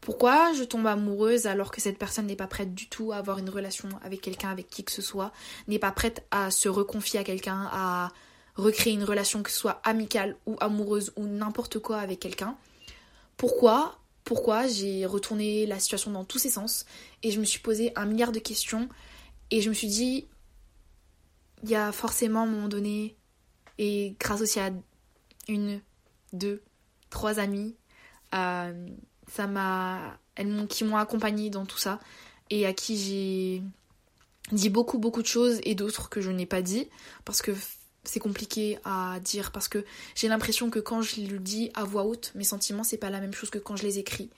pourquoi 0.00 0.52
je 0.52 0.64
tombe 0.64 0.84
amoureuse 0.88 1.46
alors 1.46 1.70
que 1.70 1.80
cette 1.80 1.96
personne 1.96 2.26
n'est 2.26 2.34
pas 2.34 2.48
prête 2.48 2.74
du 2.74 2.88
tout 2.88 3.12
à 3.12 3.18
avoir 3.18 3.38
une 3.38 3.48
relation 3.48 3.88
avec 4.02 4.20
quelqu'un, 4.20 4.50
avec 4.50 4.66
qui 4.68 4.82
que 4.82 4.90
ce 4.90 5.00
soit, 5.00 5.32
n'est 5.68 5.78
pas 5.78 5.92
prête 5.92 6.26
à 6.32 6.50
se 6.50 6.68
reconfier 6.68 7.20
à 7.20 7.24
quelqu'un, 7.24 7.68
à 7.70 8.10
recréer 8.56 8.94
une 8.94 9.04
relation 9.04 9.44
que 9.44 9.50
ce 9.52 9.56
soit 9.56 9.80
amicale 9.84 10.36
ou 10.46 10.56
amoureuse 10.58 11.12
ou 11.14 11.24
n'importe 11.24 11.78
quoi 11.78 11.98
avec 11.98 12.18
quelqu'un. 12.18 12.56
Pourquoi 13.36 14.00
Pourquoi 14.24 14.66
j'ai 14.66 15.06
retourné 15.06 15.66
la 15.66 15.78
situation 15.78 16.10
dans 16.10 16.24
tous 16.24 16.40
ses 16.40 16.50
sens 16.50 16.84
et 17.22 17.30
je 17.30 17.38
me 17.38 17.44
suis 17.44 17.60
posé 17.60 17.92
un 17.94 18.06
milliard 18.06 18.32
de 18.32 18.40
questions 18.40 18.88
et 19.52 19.60
je 19.60 19.68
me 19.68 19.74
suis 19.74 19.88
dit 19.88 20.26
il 21.62 21.70
y 21.70 21.76
a 21.76 21.92
forcément 21.92 22.42
un 22.42 22.46
moment 22.46 22.68
donné 22.68 23.14
et 23.78 24.16
grâce 24.18 24.40
aussi 24.40 24.58
à 24.58 24.72
une, 25.46 25.80
deux, 26.32 26.60
trois 27.14 27.38
amis. 27.38 27.76
Euh, 28.34 28.88
ça 29.32 29.46
m'a, 29.46 30.18
elles 30.34 30.66
qui 30.68 30.84
m'ont 30.84 30.96
accompagnée 30.96 31.48
dans 31.48 31.64
tout 31.64 31.78
ça 31.78 32.00
et 32.50 32.66
à 32.66 32.74
qui 32.74 32.98
j'ai 32.98 33.62
dit 34.54 34.68
beaucoup 34.68 34.98
beaucoup 34.98 35.22
de 35.22 35.26
choses 35.26 35.60
et 35.62 35.74
d'autres 35.74 36.10
que 36.10 36.20
je 36.20 36.30
n'ai 36.30 36.44
pas 36.44 36.60
dit 36.60 36.90
parce 37.24 37.40
que 37.40 37.52
c'est 38.02 38.20
compliqué 38.20 38.78
à 38.84 39.18
dire 39.20 39.50
parce 39.52 39.68
que 39.68 39.84
j'ai 40.14 40.28
l'impression 40.28 40.68
que 40.68 40.80
quand 40.80 41.00
je 41.00 41.22
le 41.22 41.38
dis 41.38 41.70
à 41.74 41.84
voix 41.84 42.04
haute, 42.04 42.32
mes 42.34 42.44
sentiments 42.44 42.84
c'est 42.84 42.98
pas 42.98 43.08
la 43.08 43.20
même 43.20 43.32
chose 43.32 43.48
que 43.48 43.58
quand 43.58 43.76
je 43.76 43.84
les 43.84 43.98
écris 43.98 44.28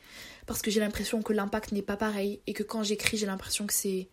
parce 0.46 0.62
que 0.62 0.70
j'ai 0.70 0.78
l'impression 0.78 1.22
que 1.22 1.32
l'impact 1.32 1.72
n'est 1.72 1.82
pas 1.82 1.96
pareil 1.96 2.40
et 2.46 2.52
que 2.52 2.62
quand 2.62 2.84
j'écris 2.84 3.16
j'ai 3.16 3.26
l'impression 3.26 3.66
que 3.66 3.72
c'est 3.72 4.08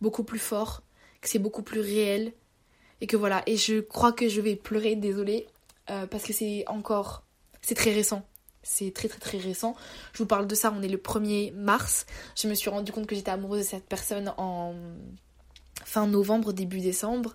beaucoup 0.00 0.22
plus 0.22 0.38
fort, 0.38 0.82
que 1.22 1.28
c'est 1.28 1.40
beaucoup 1.40 1.62
plus 1.62 1.80
réel 1.80 2.32
et 3.00 3.06
que 3.08 3.16
voilà 3.16 3.42
et 3.46 3.56
je 3.56 3.80
crois 3.80 4.12
que 4.12 4.28
je 4.28 4.40
vais 4.40 4.54
pleurer, 4.54 4.94
désolée 4.94 5.48
euh, 5.90 6.06
parce 6.06 6.22
que 6.22 6.32
c'est 6.32 6.64
encore 6.68 7.24
c'est 7.62 7.74
très 7.74 7.92
récent. 7.92 8.28
C'est 8.64 8.92
très 8.92 9.08
très 9.08 9.18
très 9.18 9.38
récent. 9.38 9.74
Je 10.12 10.18
vous 10.18 10.26
parle 10.26 10.46
de 10.46 10.54
ça, 10.54 10.72
on 10.76 10.82
est 10.82 10.88
le 10.88 10.98
1er 10.98 11.52
mars. 11.54 12.06
Je 12.36 12.46
me 12.46 12.54
suis 12.54 12.70
rendu 12.70 12.92
compte 12.92 13.06
que 13.06 13.14
j'étais 13.14 13.30
amoureuse 13.30 13.60
de 13.60 13.66
cette 13.66 13.88
personne 13.88 14.32
en 14.36 14.74
fin 15.84 16.06
novembre, 16.06 16.52
début 16.52 16.80
décembre. 16.80 17.34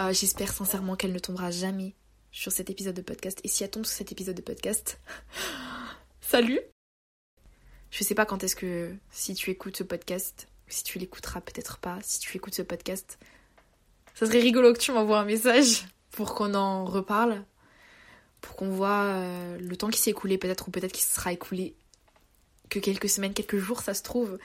Euh, 0.00 0.12
j'espère 0.12 0.52
sincèrement 0.52 0.96
qu'elle 0.96 1.12
ne 1.12 1.18
tombera 1.18 1.50
jamais 1.50 1.94
sur 2.32 2.52
cet 2.52 2.68
épisode 2.68 2.94
de 2.94 3.02
podcast. 3.02 3.40
Et 3.44 3.48
si 3.48 3.64
elle 3.64 3.70
tombe 3.70 3.86
sur 3.86 3.96
cet 3.96 4.12
épisode 4.12 4.36
de 4.36 4.42
podcast, 4.42 5.00
salut 6.20 6.60
Je 7.90 8.04
sais 8.04 8.14
pas 8.14 8.26
quand 8.26 8.42
est-ce 8.44 8.56
que, 8.56 8.94
si 9.10 9.34
tu 9.34 9.50
écoutes 9.50 9.76
ce 9.76 9.84
podcast, 9.84 10.48
si 10.68 10.82
tu 10.84 10.98
l'écouteras 10.98 11.40
peut-être 11.40 11.78
pas, 11.78 11.98
si 12.02 12.18
tu 12.18 12.36
écoutes 12.36 12.54
ce 12.54 12.62
podcast, 12.62 13.18
ça 14.14 14.26
serait 14.26 14.40
rigolo 14.40 14.72
que 14.72 14.78
tu 14.78 14.92
m'envoies 14.92 15.20
un 15.20 15.24
message 15.24 15.86
pour 16.10 16.34
qu'on 16.34 16.54
en 16.54 16.84
reparle 16.84 17.44
pour 18.46 18.54
qu'on 18.54 18.68
voit 18.68 19.06
euh, 19.06 19.58
le 19.58 19.76
temps 19.76 19.90
qui 19.90 19.98
s'est 19.98 20.12
écoulé 20.12 20.38
peut-être 20.38 20.68
ou 20.68 20.70
peut-être 20.70 20.92
qu'il 20.92 21.02
sera 21.02 21.32
écoulé 21.32 21.74
que 22.68 22.78
quelques 22.78 23.08
semaines, 23.08 23.34
quelques 23.34 23.58
jours, 23.58 23.80
ça 23.80 23.92
se 23.92 24.04
trouve. 24.04 24.38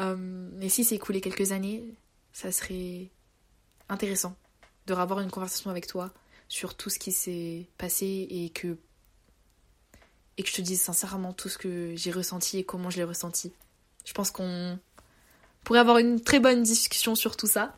Euh, 0.00 0.16
mais 0.54 0.70
si 0.70 0.84
c'est 0.84 0.94
écoulé 0.94 1.20
quelques 1.20 1.52
années, 1.52 1.84
ça 2.32 2.50
serait 2.50 3.10
intéressant 3.90 4.34
de 4.86 4.94
revoir 4.94 5.20
une 5.20 5.30
conversation 5.30 5.68
avec 5.68 5.86
toi 5.86 6.14
sur 6.48 6.74
tout 6.74 6.88
ce 6.88 6.98
qui 6.98 7.12
s'est 7.12 7.68
passé 7.76 8.26
et 8.30 8.48
que 8.48 8.78
et 10.38 10.42
que 10.42 10.48
je 10.48 10.54
te 10.54 10.62
dise 10.62 10.80
sincèrement 10.80 11.34
tout 11.34 11.50
ce 11.50 11.58
que 11.58 11.94
j'ai 11.94 12.12
ressenti 12.12 12.56
et 12.56 12.64
comment 12.64 12.88
je 12.88 12.96
l'ai 12.96 13.04
ressenti. 13.04 13.52
Je 14.06 14.14
pense 14.14 14.30
qu'on 14.30 14.78
pourrait 15.62 15.80
avoir 15.80 15.98
une 15.98 16.22
très 16.22 16.40
bonne 16.40 16.62
discussion 16.62 17.14
sur 17.14 17.36
tout 17.36 17.46
ça. 17.46 17.76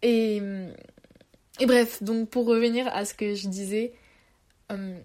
Et, 0.00 0.40
et 1.60 1.66
bref, 1.66 2.02
donc 2.02 2.30
pour 2.30 2.46
revenir 2.46 2.88
à 2.88 3.04
ce 3.04 3.12
que 3.12 3.34
je 3.34 3.48
disais, 3.48 3.92
euh, 4.70 4.98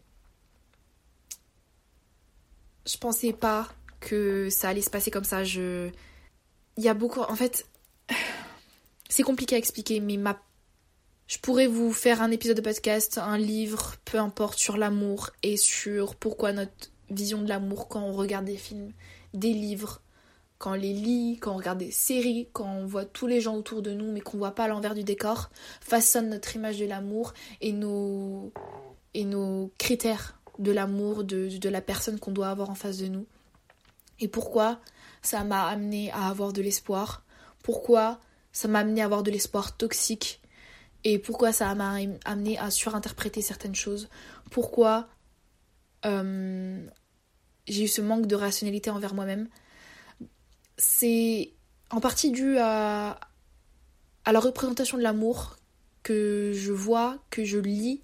je 2.86 2.98
pensais 2.98 3.34
pas 3.34 3.68
que 4.00 4.50
ça 4.50 4.70
allait 4.70 4.82
se 4.82 4.90
passer 4.90 5.12
comme 5.12 5.24
ça. 5.24 5.44
Il 5.44 5.92
y 6.78 6.90
a 6.90 6.94
beaucoup. 6.94 7.22
En 7.22 7.36
fait. 7.36 7.66
C'est 9.12 9.24
compliqué 9.24 9.56
à 9.56 9.58
expliquer, 9.58 10.00
mais 10.00 10.18
ma. 10.18 10.40
Je 11.26 11.40
pourrais 11.40 11.68
vous 11.68 11.92
faire 11.92 12.22
un 12.22 12.32
épisode 12.32 12.58
de 12.58 12.62
podcast, 12.62 13.18
un 13.18 13.38
livre, 13.38 13.96
peu 14.06 14.20
importe, 14.20 14.60
sur 14.60 14.78
l'amour 14.78 15.32
et 15.44 15.58
sur 15.58 16.16
pourquoi 16.16 16.54
notre 16.54 16.92
vision 17.10 17.42
de 17.42 17.50
l'amour 17.50 17.88
quand 17.88 18.02
on 18.02 18.14
regarde 18.14 18.46
des 18.46 18.58
films, 18.58 18.92
des 19.34 19.54
livres, 19.54 20.02
quand 20.58 20.72
on 20.72 20.76
les 20.76 20.94
lit, 20.94 21.38
quand 21.40 21.54
on 21.54 21.58
regarde 21.58 21.80
des 21.80 21.92
séries, 21.92 22.50
quand 22.54 22.72
on 22.72 22.86
voit 22.86 23.06
tous 23.06 23.28
les 23.28 23.42
gens 23.42 23.56
autour 23.56 23.82
de 23.82 23.92
nous 23.92 24.12
mais 24.12 24.22
qu'on 24.22 24.38
voit 24.38 24.56
pas 24.56 24.68
l'envers 24.68 24.96
du 24.96 25.04
décor, 25.04 25.50
façonne 25.82 26.30
notre 26.30 26.56
image 26.56 26.80
de 26.80 26.86
l'amour 26.86 27.34
et 27.62 27.72
nos 27.72 28.52
et 29.14 29.26
nos 29.26 29.74
critères 29.78 30.40
de 30.60 30.72
l'amour, 30.72 31.24
de, 31.24 31.70
la 31.70 31.82
personne 31.82 32.20
qu'on 32.20 32.32
doit 32.32 32.50
avoir 32.50 32.70
en 32.70 32.76
face 32.76 32.98
de 32.98 33.08
nous. 33.08 33.26
Et 34.20 34.28
pourquoi 34.28 34.80
ça 35.22 35.44
m'a 35.44 35.68
amené 35.68 36.12
à 36.12 36.28
avoir 36.28 36.54
de 36.54 36.62
l'espoir? 36.62 37.24
Pourquoi 37.64 38.20
ça 38.52 38.68
m'a 38.68 38.80
amené 38.80 39.02
à 39.02 39.06
avoir 39.06 39.24
de 39.24 39.32
l'espoir 39.32 39.78
toxique? 39.78 40.42
Et 41.06 41.18
pourquoi 41.18 41.54
ça 41.54 41.74
m'a 41.76 41.98
amené 42.26 42.58
à 42.58 42.70
surinterpréter 42.70 43.42
certaines 43.42 43.76
choses? 43.76 44.10
Pourquoi 44.52 45.08
euh, 46.06 46.86
j'ai 47.68 47.86
eu 47.86 47.88
ce 47.88 48.02
manque 48.02 48.28
de 48.28 48.36
rationalité 48.36 48.90
envers 48.90 49.14
moi-même? 49.14 49.48
C'est 50.78 51.54
en 51.90 52.02
partie 52.02 52.32
dû 52.32 52.58
à, 52.58 53.18
à 54.26 54.32
la 54.34 54.40
représentation 54.42 54.98
de 54.98 55.04
l'amour 55.04 55.56
que 56.04 56.52
je 56.54 56.74
vois, 56.74 57.18
que 57.30 57.46
je 57.46 57.58
lis 57.58 58.02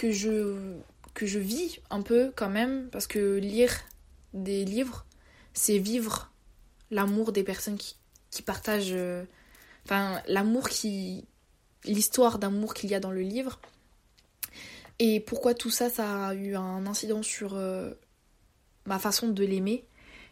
que 0.00 1.26
je, 1.26 1.38
vis 1.38 1.80
un 1.90 2.00
peu 2.00 2.32
quand 2.34 2.48
même, 2.48 2.88
parce 2.90 3.06
que 3.06 3.36
lire 3.36 3.72
des 4.32 4.64
livres, 4.64 5.04
c'est 5.52 5.78
vivre 5.78 6.32
l'amour 6.90 7.32
des 7.32 7.44
personnes 7.44 7.76
qui, 7.76 7.96
qui 8.30 8.40
partagent. 8.40 8.92
Euh, 8.92 9.24
enfin, 9.84 10.22
l'amour 10.26 10.70
qui. 10.70 11.26
l'histoire 11.84 12.38
d'amour 12.38 12.72
qu'il 12.72 12.88
y 12.90 12.94
a 12.94 13.00
dans 13.00 13.10
le 13.10 13.20
livre. 13.20 13.60
Et 14.98 15.20
pourquoi 15.20 15.54
tout 15.54 15.70
ça, 15.70 15.90
ça 15.90 16.28
a 16.28 16.34
eu 16.34 16.54
un 16.54 16.86
incident 16.86 17.22
sur 17.22 17.54
euh, 17.54 17.92
ma 18.86 18.98
façon 18.98 19.28
de 19.28 19.44
l'aimer. 19.44 19.84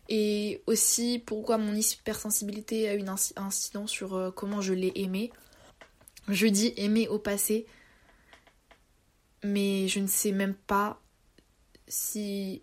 Et 0.08 0.62
aussi 0.66 1.22
pourquoi 1.24 1.58
mon 1.58 1.74
hypersensibilité 1.74 2.88
a 2.88 2.94
eu 2.94 3.02
un 3.02 3.16
incident 3.44 3.86
sur 3.86 4.14
euh, 4.14 4.30
comment 4.30 4.62
je 4.62 4.72
l'ai 4.72 4.92
aimé. 4.94 5.30
Je 6.28 6.46
dis 6.46 6.72
aimer 6.76 7.08
au 7.08 7.18
passé 7.18 7.66
mais 9.42 9.88
je 9.88 10.00
ne 10.00 10.06
sais 10.06 10.32
même 10.32 10.54
pas 10.54 11.00
si 11.86 12.62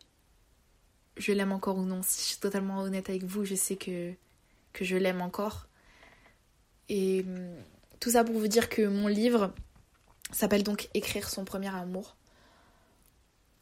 je 1.17 1.32
l'aime 1.32 1.51
encore 1.51 1.77
ou 1.77 1.86
non. 1.86 2.01
Si 2.03 2.22
je 2.22 2.25
suis 2.27 2.39
totalement 2.39 2.82
honnête 2.82 3.10
avec 3.10 3.24
vous, 3.24 3.46
je 3.46 3.55
sais 3.55 3.75
que, 3.75 4.13
je 4.79 4.96
l'aime 4.98 5.22
encore. 5.22 5.67
Et 6.89 7.24
hum, 7.27 7.55
tout 8.00 8.12
ça 8.12 8.24
pour 8.24 8.38
vous 8.38 8.48
dire 8.48 8.70
que 8.70 8.88
mon 8.88 9.08
livre 9.08 9.53
s'appelle 10.32 10.63
donc 10.63 10.89
Écrire 10.94 11.29
son 11.29 11.46
premier 11.46 11.74
amour. 11.74 12.15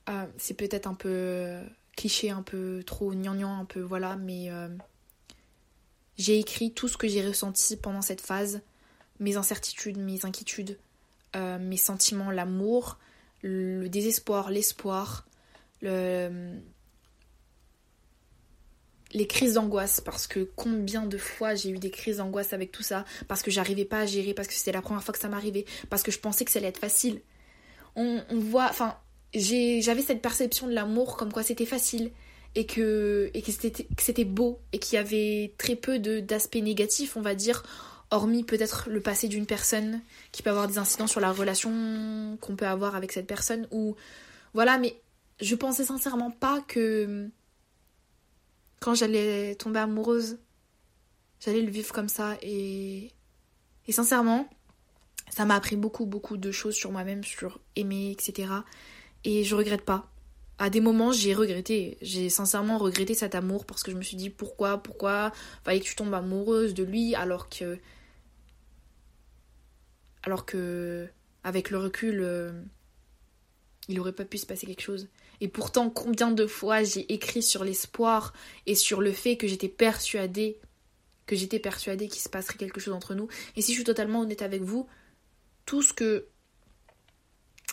Euh, 0.09 0.25
c'est 0.37 0.55
peut-être 0.55 0.87
un 0.87 0.95
peu 0.95 1.59
cliché, 1.95 2.29
un 2.31 2.41
peu 2.41 2.83
trop 2.85 3.13
gnangnan, 3.13 3.59
un 3.59 3.65
peu 3.65 3.79
voilà, 3.79 4.15
mais 4.15 4.51
euh, 4.51 4.67
j'ai 6.17 6.39
écrit 6.39 6.73
tout 6.73 6.87
ce 6.87 6.97
que 6.97 7.07
j'ai 7.07 7.25
ressenti 7.25 7.77
pendant 7.77 8.01
cette 8.01 8.21
phase, 8.21 8.61
mes 9.19 9.37
incertitudes, 9.37 9.97
mes 9.97 10.25
inquiétudes, 10.25 10.77
euh, 11.35 11.57
mes 11.59 11.77
sentiments, 11.77 12.31
l'amour, 12.31 12.99
le 13.41 13.87
désespoir, 13.89 14.49
l'espoir, 14.51 15.25
le... 15.81 16.53
les 19.13 19.27
crises 19.27 19.53
d'angoisse, 19.55 20.01
parce 20.01 20.27
que 20.27 20.49
combien 20.55 21.05
de 21.05 21.17
fois 21.17 21.55
j'ai 21.55 21.69
eu 21.69 21.77
des 21.77 21.91
crises 21.91 22.17
d'angoisse 22.17 22.53
avec 22.53 22.71
tout 22.71 22.83
ça, 22.83 23.05
parce 23.27 23.41
que 23.41 23.51
j'arrivais 23.51 23.85
pas 23.85 23.99
à 23.99 24.05
gérer, 24.05 24.33
parce 24.33 24.47
que 24.47 24.53
c'était 24.53 24.71
la 24.71 24.81
première 24.81 25.03
fois 25.03 25.13
que 25.13 25.19
ça 25.19 25.29
m'arrivait, 25.29 25.65
parce 25.89 26.03
que 26.03 26.11
je 26.11 26.19
pensais 26.19 26.45
que 26.45 26.51
ça 26.51 26.59
allait 26.59 26.69
être 26.69 26.79
facile. 26.79 27.21
On, 27.95 28.23
on 28.29 28.39
voit, 28.39 28.67
enfin, 28.69 28.97
j'avais 29.33 30.01
cette 30.01 30.21
perception 30.21 30.67
de 30.67 30.73
l'amour 30.73 31.17
comme 31.17 31.31
quoi 31.31 31.43
c'était 31.43 31.65
facile 31.65 32.11
et 32.55 32.65
que, 32.65 33.29
et 33.33 33.41
que 33.41 33.51
c'était 33.51 34.25
beau 34.25 34.59
et 34.71 34.79
qu'il 34.79 34.95
y 34.95 34.99
avait 34.99 35.53
très 35.57 35.75
peu 35.75 35.99
d'aspects 35.99 36.55
négatifs, 36.55 37.17
on 37.17 37.21
va 37.21 37.35
dire, 37.35 37.63
hormis 38.13 38.43
peut-être 38.43 38.89
le 38.89 39.01
passé 39.01 39.27
d'une 39.27 39.45
personne 39.45 40.01
qui 40.31 40.43
peut 40.43 40.51
avoir 40.51 40.67
des 40.67 40.77
incidents 40.77 41.07
sur 41.07 41.19
la 41.19 41.31
relation 41.31 42.37
qu'on 42.39 42.55
peut 42.55 42.67
avoir 42.67 42.95
avec 42.95 43.11
cette 43.11 43.27
personne 43.27 43.67
ou 43.71 43.95
voilà, 44.53 44.77
mais 44.77 44.95
je 45.41 45.55
pensais 45.55 45.83
sincèrement 45.83 46.29
pas 46.29 46.61
que 46.61 47.27
quand 48.79 48.93
j'allais 48.93 49.55
tomber 49.55 49.79
amoureuse, 49.79 50.37
j'allais 51.39 51.61
le 51.61 51.71
vivre 51.71 51.91
comme 51.91 52.09
ça 52.09 52.37
et 52.41 53.11
et 53.87 53.91
sincèrement, 53.91 54.47
ça 55.29 55.43
m'a 55.43 55.55
appris 55.55 55.75
beaucoup 55.75 56.05
beaucoup 56.05 56.37
de 56.37 56.51
choses 56.51 56.75
sur 56.75 56.91
moi-même, 56.91 57.23
sur 57.23 57.59
aimer, 57.75 58.11
etc. 58.11 58.49
Et 59.23 59.43
je 59.43 59.55
regrette 59.55 59.83
pas. 59.83 60.09
À 60.59 60.69
des 60.69 60.81
moments, 60.81 61.11
j'ai 61.11 61.33
regretté. 61.33 61.97
J'ai 62.01 62.29
sincèrement 62.29 62.77
regretté 62.77 63.15
cet 63.15 63.33
amour 63.33 63.65
parce 63.65 63.81
que 63.81 63.91
je 63.91 63.97
me 63.97 64.03
suis 64.03 64.17
dit 64.17 64.29
pourquoi, 64.29 64.77
pourquoi 64.77 65.33
fallait 65.63 65.79
que 65.79 65.85
tu 65.85 65.95
tombes 65.95 66.13
amoureuse 66.13 66.75
de 66.75 66.83
lui 66.83 67.15
alors 67.15 67.49
que. 67.49 67.79
Alors 70.23 70.45
que. 70.45 71.07
Avec 71.45 71.71
le 71.71 71.77
recul, 71.77 72.21
euh, 72.21 72.53
il 73.89 73.99
aurait 73.99 74.13
pas 74.13 74.23
pu 74.23 74.37
se 74.37 74.45
passer 74.45 74.65
quelque 74.65 74.81
chose. 74.81 75.09
Et 75.41 75.49
pourtant, 75.49 75.89
combien 75.89 76.31
de 76.31 76.47
fois 76.47 76.83
j'ai 76.83 77.11
écrit 77.11 77.43
sur 77.43 77.65
l'espoir 77.65 78.31
et 78.65 78.75
sur 78.75 79.01
le 79.01 79.11
fait 79.11 79.35
que 79.35 79.45
j'étais 79.45 79.67
persuadée 79.67 80.61
que 81.25 81.35
j'étais 81.35 81.59
persuadée 81.59 82.07
qu'il 82.07 82.21
se 82.21 82.29
passerait 82.29 82.57
quelque 82.57 82.79
chose 82.79 82.93
entre 82.93 83.15
nous. 83.15 83.27
Et 83.55 83.61
si 83.61 83.71
je 83.71 83.77
suis 83.77 83.83
totalement 83.83 84.21
honnête 84.21 84.41
avec 84.41 84.61
vous, 84.61 84.87
tout 85.65 85.81
ce 85.81 85.93
que 85.93 86.27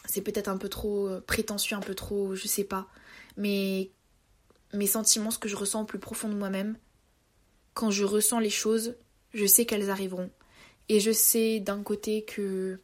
c'est 0.05 0.23
peut-être 0.23 0.49
un 0.49 0.57
peu 0.57 0.69
trop 0.69 1.09
euh, 1.09 1.21
prétentieux, 1.21 1.77
un 1.77 1.81
peu 1.81 1.95
trop, 1.95 2.35
je 2.35 2.47
sais 2.47 2.65
pas. 2.65 2.89
Mais 3.37 3.91
mes 4.73 4.87
sentiments, 4.87 5.31
ce 5.31 5.39
que 5.39 5.49
je 5.49 5.57
ressens 5.57 5.83
au 5.83 5.85
plus 5.85 5.99
profond 5.99 6.29
de 6.29 6.35
moi-même, 6.35 6.77
quand 7.75 7.91
je 7.91 8.05
ressens 8.05 8.39
les 8.39 8.51
choses, 8.51 8.97
je 9.35 9.47
sais 9.47 9.67
qu'elles 9.67 9.91
arriveront. 9.91 10.31
Et 10.91 10.99
je 10.99 11.13
sais 11.13 11.61
d'un 11.61 11.85
côté 11.85 12.25
que, 12.25 12.81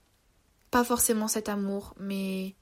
pas 0.71 0.85
forcément 0.85 1.27
cet 1.27 1.49
amour, 1.49 1.93
mais 1.99 2.55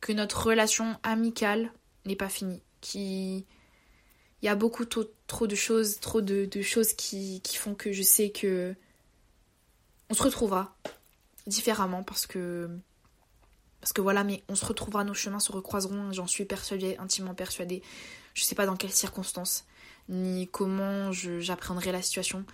que 0.00 0.12
notre 0.12 0.46
relation 0.46 0.96
amicale 1.02 1.72
n'est 2.04 2.14
pas 2.14 2.28
finie. 2.28 2.62
Il 2.94 3.44
y 4.40 4.48
a 4.48 4.54
beaucoup 4.54 4.84
trop, 4.84 5.46
de 5.48 5.54
choses, 5.56 5.98
trop 5.98 6.20
de, 6.20 6.62
choses 6.62 6.92
qui, 6.92 7.40
qui 7.42 7.56
font 7.56 7.74
que 7.74 7.90
je 7.90 8.02
sais 8.02 8.30
que 8.30 8.76
on 10.10 10.14
se 10.14 10.22
retrouvera 10.22 10.76
différemment 11.48 12.04
parce 12.04 12.28
que 12.28 12.70
parce 13.80 13.92
que 13.92 14.00
voilà, 14.00 14.22
mais 14.22 14.44
on 14.48 14.54
se 14.54 14.64
retrouvera, 14.64 15.02
nos 15.02 15.12
chemins 15.12 15.40
se 15.40 15.50
recroiseront, 15.50 16.12
j'en 16.12 16.28
suis 16.28 16.44
persuadée, 16.44 16.96
intimement 16.98 17.34
persuadée. 17.34 17.82
Je 18.34 18.44
sais 18.44 18.54
pas 18.54 18.64
dans 18.64 18.76
quelles 18.76 18.92
circonstances, 18.92 19.64
ni 20.08 20.46
comment 20.46 21.10
j'appréhenderai 21.10 21.90
la 21.90 22.00
situation. 22.00 22.44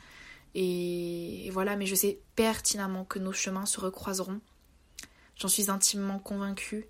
Et, 0.54 1.50
voilà, 1.52 1.76
mais 1.76 1.86
je 1.86 1.94
sais 1.94 2.20
pertinemment 2.36 3.04
que 3.04 3.18
nos 3.18 3.32
chemins 3.32 3.66
se 3.66 3.80
recroiseront. 3.80 4.40
J'en 5.36 5.48
suis 5.48 5.70
intimement 5.70 6.18
convaincue. 6.18 6.86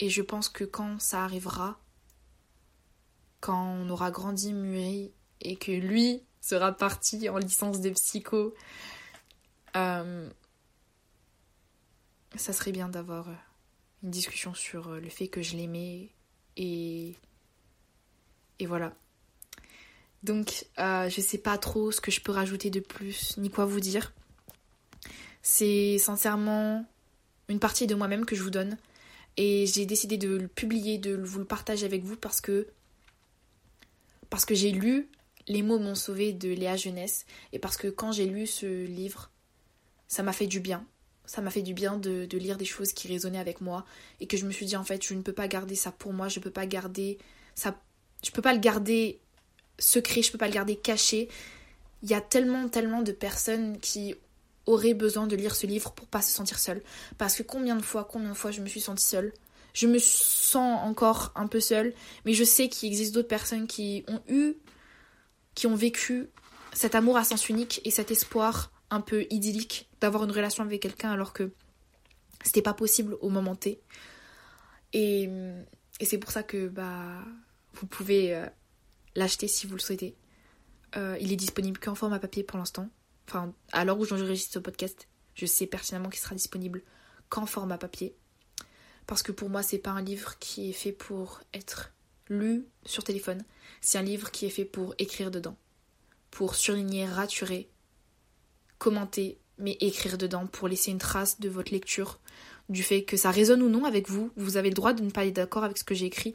Et 0.00 0.10
je 0.10 0.22
pense 0.22 0.48
que 0.48 0.64
quand 0.64 1.00
ça 1.00 1.24
arrivera, 1.24 1.80
quand 3.40 3.74
on 3.74 3.88
aura 3.90 4.10
grandi, 4.10 4.52
mûri, 4.52 5.12
et 5.40 5.56
que 5.56 5.72
lui 5.72 6.22
sera 6.40 6.72
parti 6.72 7.28
en 7.28 7.38
licence 7.38 7.80
de 7.80 7.90
psycho, 7.90 8.54
euh, 9.76 10.30
ça 12.36 12.52
serait 12.52 12.72
bien 12.72 12.88
d'avoir 12.88 13.28
euh, 13.28 13.34
une 14.02 14.10
discussion 14.10 14.54
sur 14.54 14.88
euh, 14.88 15.00
le 15.00 15.08
fait 15.08 15.28
que 15.28 15.42
je 15.42 15.56
l'aimais 15.56 16.10
et 16.56 17.16
et 18.58 18.66
voilà. 18.66 18.94
Donc 20.22 20.66
euh, 20.78 21.08
je 21.08 21.20
sais 21.20 21.38
pas 21.38 21.58
trop 21.58 21.92
ce 21.92 22.00
que 22.00 22.10
je 22.10 22.20
peux 22.20 22.32
rajouter 22.32 22.70
de 22.70 22.80
plus 22.80 23.36
ni 23.38 23.50
quoi 23.50 23.64
vous 23.64 23.80
dire. 23.80 24.12
C'est 25.42 25.98
sincèrement 25.98 26.84
une 27.48 27.60
partie 27.60 27.86
de 27.86 27.94
moi-même 27.94 28.26
que 28.26 28.36
je 28.36 28.42
vous 28.42 28.50
donne. 28.50 28.76
Et 29.36 29.66
j'ai 29.66 29.86
décidé 29.86 30.16
de 30.16 30.36
le 30.36 30.48
publier, 30.48 30.98
de 30.98 31.14
vous 31.16 31.38
le 31.38 31.44
partager 31.44 31.86
avec 31.86 32.02
vous 32.02 32.16
parce 32.16 32.40
que 32.40 32.66
parce 34.30 34.44
que 34.44 34.54
j'ai 34.54 34.72
lu 34.72 35.08
Les 35.46 35.62
mots 35.62 35.78
m'ont 35.78 35.94
sauvé 35.94 36.34
de 36.34 36.50
Léa 36.50 36.76
Jeunesse. 36.76 37.24
Et 37.52 37.58
parce 37.58 37.76
que 37.76 37.88
quand 37.88 38.12
j'ai 38.12 38.26
lu 38.26 38.46
ce 38.46 38.84
livre, 38.84 39.30
ça 40.06 40.22
m'a 40.22 40.32
fait 40.32 40.46
du 40.46 40.60
bien. 40.60 40.84
Ça 41.24 41.40
m'a 41.40 41.50
fait 41.50 41.62
du 41.62 41.72
bien 41.72 41.96
de, 41.96 42.26
lire 42.36 42.58
des 42.58 42.64
choses 42.66 42.92
qui 42.92 43.08
résonnaient 43.08 43.38
avec 43.38 43.60
moi. 43.60 43.86
Et 44.20 44.26
que 44.26 44.36
je 44.36 44.44
me 44.44 44.50
suis 44.50 44.66
dit 44.66 44.76
en 44.76 44.84
fait 44.84 45.02
je 45.06 45.14
ne 45.14 45.22
peux 45.22 45.32
pas 45.32 45.48
garder 45.48 45.76
ça 45.76 45.92
pour 45.92 46.12
moi, 46.12 46.28
je 46.28 46.40
peux 46.40 46.50
pas 46.50 46.66
garder 46.66 47.18
ça, 47.54 47.80
je 48.24 48.30
peux 48.30 48.42
pas 48.42 48.52
le 48.52 48.60
garder 48.60 49.20
secret, 49.78 50.22
je 50.22 50.32
peux 50.32 50.38
pas 50.38 50.48
le 50.48 50.54
garder 50.54 50.76
caché. 50.76 51.28
Il 52.02 52.10
y 52.10 52.14
a 52.14 52.20
tellement 52.20 52.68
tellement 52.68 53.02
de 53.02 53.12
personnes 53.12 53.78
qui 53.78 54.14
auraient 54.66 54.94
besoin 54.94 55.26
de 55.26 55.34
lire 55.34 55.56
ce 55.56 55.66
livre 55.66 55.92
pour 55.92 56.06
pas 56.06 56.22
se 56.22 56.30
sentir 56.30 56.58
seule 56.58 56.82
parce 57.16 57.34
que 57.34 57.42
combien 57.42 57.74
de 57.74 57.82
fois 57.82 58.04
combien 58.04 58.30
de 58.30 58.34
fois 58.34 58.50
je 58.50 58.60
me 58.60 58.66
suis 58.66 58.80
sentie 58.80 59.04
seule? 59.04 59.32
Je 59.74 59.86
me 59.86 59.98
sens 59.98 60.80
encore 60.82 61.32
un 61.36 61.46
peu 61.46 61.60
seule, 61.60 61.94
mais 62.24 62.32
je 62.32 62.44
sais 62.44 62.68
qu'il 62.68 62.88
existe 62.88 63.14
d'autres 63.14 63.28
personnes 63.28 63.66
qui 63.66 64.04
ont 64.08 64.20
eu 64.28 64.54
qui 65.54 65.66
ont 65.66 65.74
vécu 65.74 66.28
cet 66.72 66.94
amour 66.94 67.16
à 67.16 67.24
sens 67.24 67.48
unique 67.48 67.80
et 67.84 67.90
cet 67.90 68.10
espoir 68.10 68.70
un 68.90 69.00
peu 69.00 69.26
idyllique 69.30 69.88
d'avoir 70.00 70.24
une 70.24 70.30
relation 70.30 70.62
avec 70.62 70.80
quelqu'un 70.80 71.10
alors 71.10 71.32
que 71.32 71.50
c'était 72.44 72.62
pas 72.62 72.74
possible 72.74 73.16
au 73.20 73.28
moment 73.28 73.56
T. 73.56 73.80
Et, 74.92 75.28
c'est 76.00 76.18
pour 76.18 76.30
ça 76.30 76.44
que 76.44 76.68
bah, 76.68 77.18
vous 77.74 77.86
pouvez 77.86 78.34
euh, 78.34 78.46
l'acheter 79.18 79.48
si 79.48 79.66
vous 79.66 79.74
le 79.74 79.80
souhaitez. 79.80 80.14
Euh, 80.96 81.18
il 81.20 81.32
est 81.32 81.36
disponible 81.36 81.78
qu'en 81.78 81.94
format 81.94 82.18
papier 82.18 82.42
pour 82.42 82.58
l'instant. 82.58 82.88
Enfin, 83.26 83.52
à 83.72 83.84
l'heure 83.84 83.98
où 83.98 84.04
j'enregistre 84.04 84.54
ce 84.54 84.58
podcast, 84.58 85.08
je 85.34 85.44
sais 85.44 85.66
pertinemment 85.66 86.08
qu'il 86.08 86.20
sera 86.20 86.34
disponible 86.34 86.82
qu'en 87.28 87.44
format 87.44 87.76
papier. 87.76 88.14
Parce 89.06 89.22
que 89.22 89.32
pour 89.32 89.50
moi, 89.50 89.62
c'est 89.62 89.78
pas 89.78 89.90
un 89.90 90.02
livre 90.02 90.38
qui 90.38 90.70
est 90.70 90.74
fait 90.74 90.92
pour 90.92 91.40
être 91.52 91.92
lu 92.28 92.66
sur 92.84 93.04
téléphone. 93.04 93.44
C'est 93.80 93.98
un 93.98 94.02
livre 94.02 94.30
qui 94.30 94.46
est 94.46 94.50
fait 94.50 94.64
pour 94.64 94.94
écrire 94.98 95.30
dedans. 95.30 95.56
Pour 96.30 96.54
surligner, 96.54 97.06
raturer, 97.06 97.70
commenter, 98.78 99.38
mais 99.58 99.76
écrire 99.80 100.18
dedans 100.18 100.46
pour 100.46 100.68
laisser 100.68 100.90
une 100.90 100.98
trace 100.98 101.40
de 101.40 101.48
votre 101.48 101.72
lecture, 101.72 102.20
du 102.68 102.82
fait 102.82 103.04
que 103.04 103.16
ça 103.16 103.30
résonne 103.30 103.62
ou 103.62 103.68
non 103.68 103.84
avec 103.84 104.08
vous. 104.08 104.30
Vous 104.36 104.56
avez 104.56 104.68
le 104.68 104.74
droit 104.74 104.92
de 104.92 105.02
ne 105.02 105.10
pas 105.10 105.24
être 105.24 105.34
d'accord 105.34 105.64
avec 105.64 105.78
ce 105.78 105.84
que 105.84 105.94
j'ai 105.94 106.06
écrit. 106.06 106.34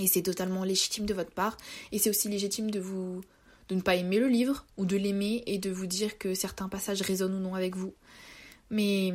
Et 0.00 0.08
c'est 0.08 0.22
totalement 0.22 0.64
légitime 0.64 1.06
de 1.06 1.14
votre 1.14 1.30
part. 1.30 1.56
Et 1.92 1.98
c'est 1.98 2.10
aussi 2.10 2.28
légitime 2.28 2.72
de 2.72 2.80
vous 2.80 3.20
de 3.68 3.76
ne 3.76 3.82
pas 3.82 3.94
aimer 3.94 4.18
le 4.18 4.26
livre 4.26 4.66
ou 4.76 4.84
de 4.84 4.96
l'aimer 4.96 5.44
et 5.46 5.58
de 5.58 5.70
vous 5.70 5.86
dire 5.86 6.18
que 6.18 6.34
certains 6.34 6.68
passages 6.68 7.02
résonnent 7.02 7.36
ou 7.36 7.38
non 7.38 7.54
avec 7.54 7.76
vous. 7.76 7.94
Mais 8.68 9.12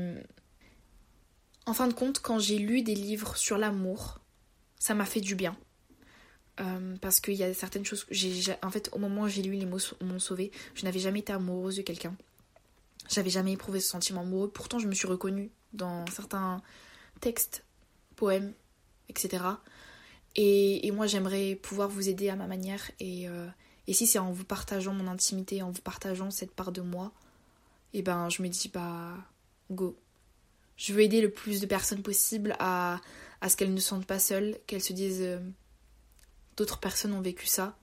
en 1.65 1.73
fin 1.73 1.87
de 1.87 1.93
compte, 1.93 2.19
quand 2.19 2.39
j'ai 2.39 2.57
lu 2.57 2.81
des 2.81 2.95
livres 2.95 3.35
sur 3.35 3.57
l'amour, 3.57 4.19
ça 4.79 4.93
m'a 4.93 5.05
fait 5.05 5.19
du 5.19 5.35
bien. 5.35 5.57
Euh, 6.61 6.95
parce 7.01 7.19
qu'il 7.19 7.33
y 7.33 7.43
a 7.43 7.53
certaines 7.53 7.83
choses 7.83 8.05
j'ai. 8.11 8.55
En 8.63 8.71
fait, 8.71 8.89
au 8.93 8.97
moment 8.97 9.23
où 9.23 9.27
j'ai 9.27 9.41
lu 9.41 9.55
Les 9.55 9.65
mots 9.65 9.77
m'ont 10.01 10.19
sauvé, 10.19 10.51
je 10.73 10.85
n'avais 10.85 10.99
jamais 10.99 11.19
été 11.19 11.33
amoureuse 11.33 11.75
de 11.75 11.81
quelqu'un. 11.81 12.15
J'avais 13.09 13.29
jamais 13.29 13.51
éprouvé 13.51 13.81
ce 13.81 13.89
sentiment 13.89 14.21
amoureux. 14.21 14.49
Pourtant, 14.49 14.79
je 14.79 14.87
me 14.87 14.93
suis 14.93 15.07
reconnue 15.07 15.51
dans 15.73 16.05
certains 16.07 16.61
textes, 17.19 17.65
poèmes, 18.15 18.53
etc. 19.09 19.43
Et, 20.35 20.91
moi, 20.91 21.07
j'aimerais 21.07 21.55
pouvoir 21.55 21.87
vous 21.87 22.09
aider 22.09 22.29
à 22.29 22.35
ma 22.35 22.47
manière. 22.47 22.91
Et, 22.99 23.29
euh, 23.29 23.47
et 23.87 23.93
si 23.93 24.05
c'est 24.05 24.19
en 24.19 24.31
vous 24.31 24.43
partageant 24.43 24.93
mon 24.93 25.07
intimité, 25.07 25.61
en 25.61 25.71
vous 25.71 25.81
partageant 25.81 26.29
cette 26.31 26.51
part 26.51 26.71
de 26.71 26.81
moi, 26.81 27.13
et 27.93 27.99
eh 27.99 28.01
ben, 28.01 28.27
je 28.27 28.43
me 28.43 28.49
dis, 28.49 28.69
bah, 28.73 29.13
go. 29.71 29.95
je 30.75 30.93
veux 30.93 31.01
aider 31.01 31.21
le 31.21 31.31
plus 31.31 31.61
de 31.61 31.65
personnes 31.65 32.01
possible 32.01 32.55
à, 32.59 32.99
à 33.39 33.47
ce 33.47 33.55
qu'elles 33.55 33.73
ne 33.73 33.79
se 33.79 33.87
sentent 33.87 34.05
pas 34.05 34.19
seules, 34.19 34.57
qu'elles 34.67 34.83
se 34.83 34.91
disent 34.91 35.21
euh, 35.21 35.39
d'autres 36.57 36.79
personnes 36.79 37.13
ont 37.13 37.21
vécu 37.21 37.47
ça. 37.47 37.77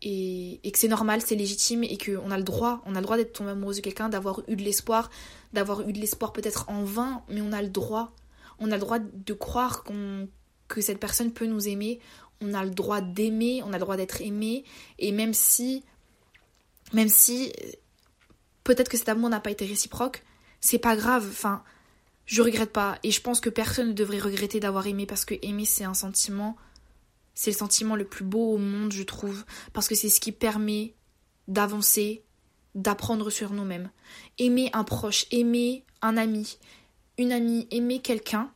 Et, 0.00 0.60
et 0.66 0.72
que 0.72 0.78
c'est 0.78 0.88
normal, 0.88 1.20
c'est 1.20 1.36
légitime 1.36 1.84
et 1.84 1.98
qu'on 1.98 2.30
a 2.30 2.38
le 2.38 2.42
droit, 2.42 2.82
on 2.86 2.94
a 2.94 3.00
le 3.00 3.04
droit 3.04 3.18
d'être 3.18 3.34
tombé 3.34 3.50
amoureuse 3.50 3.76
de 3.76 3.82
quelqu'un, 3.82 4.08
d'avoir 4.08 4.42
eu 4.48 4.56
de 4.56 4.62
l'espoir, 4.62 5.10
d'avoir 5.52 5.86
eu 5.86 5.92
de 5.92 6.00
l'espoir 6.00 6.32
peut-être 6.32 6.68
en 6.70 6.82
vain, 6.82 7.22
mais 7.28 7.42
on 7.42 7.52
a 7.52 7.60
le 7.60 7.68
droit. 7.68 8.12
On 8.58 8.70
a 8.70 8.76
le 8.76 8.80
droit 8.80 8.98
de 8.98 9.32
croire 9.34 9.84
qu'on 9.84 10.28
que 10.74 10.80
cette 10.80 10.98
personne 10.98 11.32
peut 11.32 11.46
nous 11.46 11.68
aimer. 11.68 12.00
On 12.40 12.54
a 12.54 12.64
le 12.64 12.70
droit 12.70 13.00
d'aimer, 13.00 13.62
on 13.64 13.68
a 13.68 13.78
le 13.78 13.80
droit 13.80 13.96
d'être 13.96 14.20
aimé. 14.20 14.64
Et 14.98 15.12
même 15.12 15.34
si, 15.34 15.84
même 16.92 17.08
si 17.08 17.52
peut-être 18.64 18.88
que 18.88 18.96
cet 18.96 19.08
amour 19.08 19.28
n'a 19.28 19.40
pas 19.40 19.50
été 19.50 19.66
réciproque, 19.66 20.24
c'est 20.60 20.78
pas 20.78 20.96
grave. 20.96 21.26
Enfin, 21.28 21.62
je 22.26 22.42
regrette 22.42 22.72
pas. 22.72 22.98
Et 23.02 23.10
je 23.10 23.20
pense 23.20 23.40
que 23.40 23.50
personne 23.50 23.88
ne 23.88 23.92
devrait 23.92 24.18
regretter 24.18 24.60
d'avoir 24.60 24.86
aimé 24.86 25.06
parce 25.06 25.24
que 25.24 25.34
aimer, 25.42 25.64
c'est 25.64 25.84
un 25.84 25.94
sentiment. 25.94 26.56
C'est 27.34 27.50
le 27.50 27.56
sentiment 27.56 27.96
le 27.96 28.04
plus 28.04 28.24
beau 28.24 28.54
au 28.54 28.58
monde, 28.58 28.92
je 28.92 29.02
trouve. 29.02 29.44
Parce 29.72 29.88
que 29.88 29.94
c'est 29.94 30.08
ce 30.08 30.20
qui 30.20 30.32
permet 30.32 30.94
d'avancer, 31.48 32.24
d'apprendre 32.74 33.30
sur 33.30 33.52
nous-mêmes. 33.52 33.90
Aimer 34.38 34.70
un 34.72 34.84
proche, 34.84 35.26
aimer 35.30 35.84
un 36.00 36.16
ami, 36.16 36.58
une 37.18 37.32
amie, 37.32 37.68
aimer 37.70 38.00
quelqu'un 38.00 38.50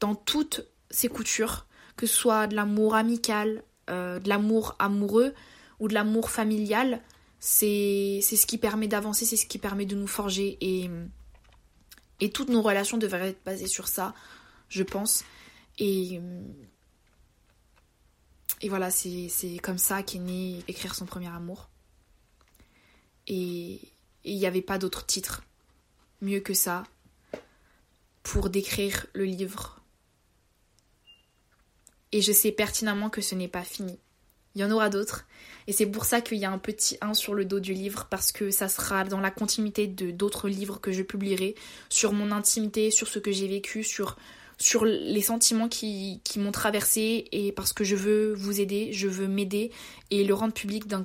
dans 0.00 0.14
toutes 0.14 0.66
ses 0.90 1.08
coutures, 1.08 1.66
que 1.96 2.06
ce 2.06 2.14
soit 2.14 2.46
de 2.46 2.54
l'amour 2.54 2.94
amical, 2.94 3.62
euh, 3.90 4.18
de 4.18 4.28
l'amour 4.28 4.76
amoureux 4.78 5.34
ou 5.80 5.88
de 5.88 5.94
l'amour 5.94 6.30
familial, 6.30 7.02
c'est 7.40 8.20
ce 8.22 8.46
qui 8.46 8.58
permet 8.58 8.88
d'avancer, 8.88 9.24
c'est 9.24 9.36
ce 9.36 9.46
qui 9.46 9.58
permet 9.58 9.86
de 9.86 9.94
nous 9.94 10.06
forger 10.06 10.58
et, 10.60 10.90
et 12.20 12.30
toutes 12.30 12.48
nos 12.48 12.62
relations 12.62 12.98
devraient 12.98 13.30
être 13.30 13.44
basées 13.44 13.68
sur 13.68 13.88
ça, 13.88 14.14
je 14.68 14.82
pense. 14.82 15.24
Et, 15.78 16.20
et 18.60 18.68
voilà, 18.68 18.90
c'est 18.90 19.58
comme 19.62 19.78
ça 19.78 20.02
qu'est 20.02 20.18
né 20.18 20.64
écrire 20.66 20.94
son 20.94 21.06
premier 21.06 21.28
amour. 21.28 21.68
Et 23.28 23.80
il 24.24 24.36
n'y 24.36 24.46
avait 24.46 24.62
pas 24.62 24.78
d'autre 24.78 25.06
titre 25.06 25.44
mieux 26.20 26.40
que 26.40 26.54
ça 26.54 26.82
pour 28.22 28.50
décrire 28.50 29.06
le 29.14 29.24
livre. 29.24 29.77
Et 32.12 32.22
je 32.22 32.32
sais 32.32 32.52
pertinemment 32.52 33.10
que 33.10 33.20
ce 33.20 33.34
n'est 33.34 33.48
pas 33.48 33.64
fini. 33.64 33.98
Il 34.54 34.62
y 34.62 34.64
en 34.64 34.70
aura 34.70 34.88
d'autres. 34.88 35.26
Et 35.66 35.72
c'est 35.72 35.86
pour 35.86 36.04
ça 36.04 36.20
qu'il 36.20 36.38
y 36.38 36.44
a 36.44 36.50
un 36.50 36.58
petit 36.58 36.96
1 37.00 37.14
sur 37.14 37.34
le 37.34 37.44
dos 37.44 37.60
du 37.60 37.74
livre, 37.74 38.06
parce 38.10 38.32
que 38.32 38.50
ça 38.50 38.68
sera 38.68 39.04
dans 39.04 39.20
la 39.20 39.30
continuité 39.30 39.86
de 39.86 40.10
d'autres 40.10 40.48
livres 40.48 40.80
que 40.80 40.90
je 40.90 41.02
publierai, 41.02 41.54
sur 41.88 42.12
mon 42.12 42.32
intimité, 42.32 42.90
sur 42.90 43.06
ce 43.06 43.18
que 43.18 43.30
j'ai 43.30 43.46
vécu, 43.46 43.84
sur, 43.84 44.16
sur 44.56 44.84
les 44.84 45.20
sentiments 45.20 45.68
qui, 45.68 46.20
qui 46.24 46.38
m'ont 46.38 46.52
traversé, 46.52 47.26
et 47.30 47.52
parce 47.52 47.72
que 47.72 47.84
je 47.84 47.94
veux 47.94 48.32
vous 48.34 48.60
aider, 48.60 48.92
je 48.92 49.06
veux 49.06 49.28
m'aider, 49.28 49.70
et 50.10 50.24
le 50.24 50.34
rendre 50.34 50.54
public 50.54 50.86
d'un 50.86 51.04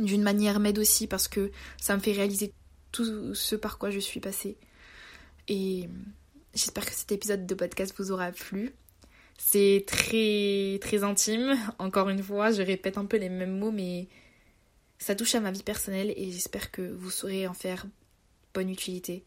d'une 0.00 0.22
manière 0.22 0.58
m'aide 0.58 0.80
aussi, 0.80 1.06
parce 1.06 1.28
que 1.28 1.52
ça 1.80 1.94
me 1.94 2.00
fait 2.00 2.12
réaliser 2.12 2.52
tout 2.90 3.34
ce 3.34 3.54
par 3.54 3.78
quoi 3.78 3.90
je 3.90 4.00
suis 4.00 4.18
passée. 4.20 4.56
Et 5.46 5.88
j'espère 6.54 6.84
que 6.84 6.92
cet 6.92 7.12
épisode 7.12 7.46
de 7.46 7.54
podcast 7.54 7.94
vous 7.98 8.10
aura 8.10 8.32
plu. 8.32 8.74
C'est 9.38 9.84
très 9.86 10.78
très 10.80 11.04
intime. 11.04 11.56
Encore 11.78 12.08
une 12.08 12.22
fois, 12.22 12.52
je 12.52 12.62
répète 12.62 12.98
un 12.98 13.04
peu 13.04 13.16
les 13.16 13.28
mêmes 13.28 13.58
mots, 13.58 13.72
mais 13.72 14.08
ça 14.98 15.14
touche 15.14 15.34
à 15.34 15.40
ma 15.40 15.50
vie 15.50 15.62
personnelle 15.62 16.12
et 16.16 16.30
j'espère 16.30 16.70
que 16.70 16.82
vous 16.82 17.10
saurez 17.10 17.46
en 17.46 17.54
faire 17.54 17.86
bonne 18.54 18.70
utilité 18.70 19.24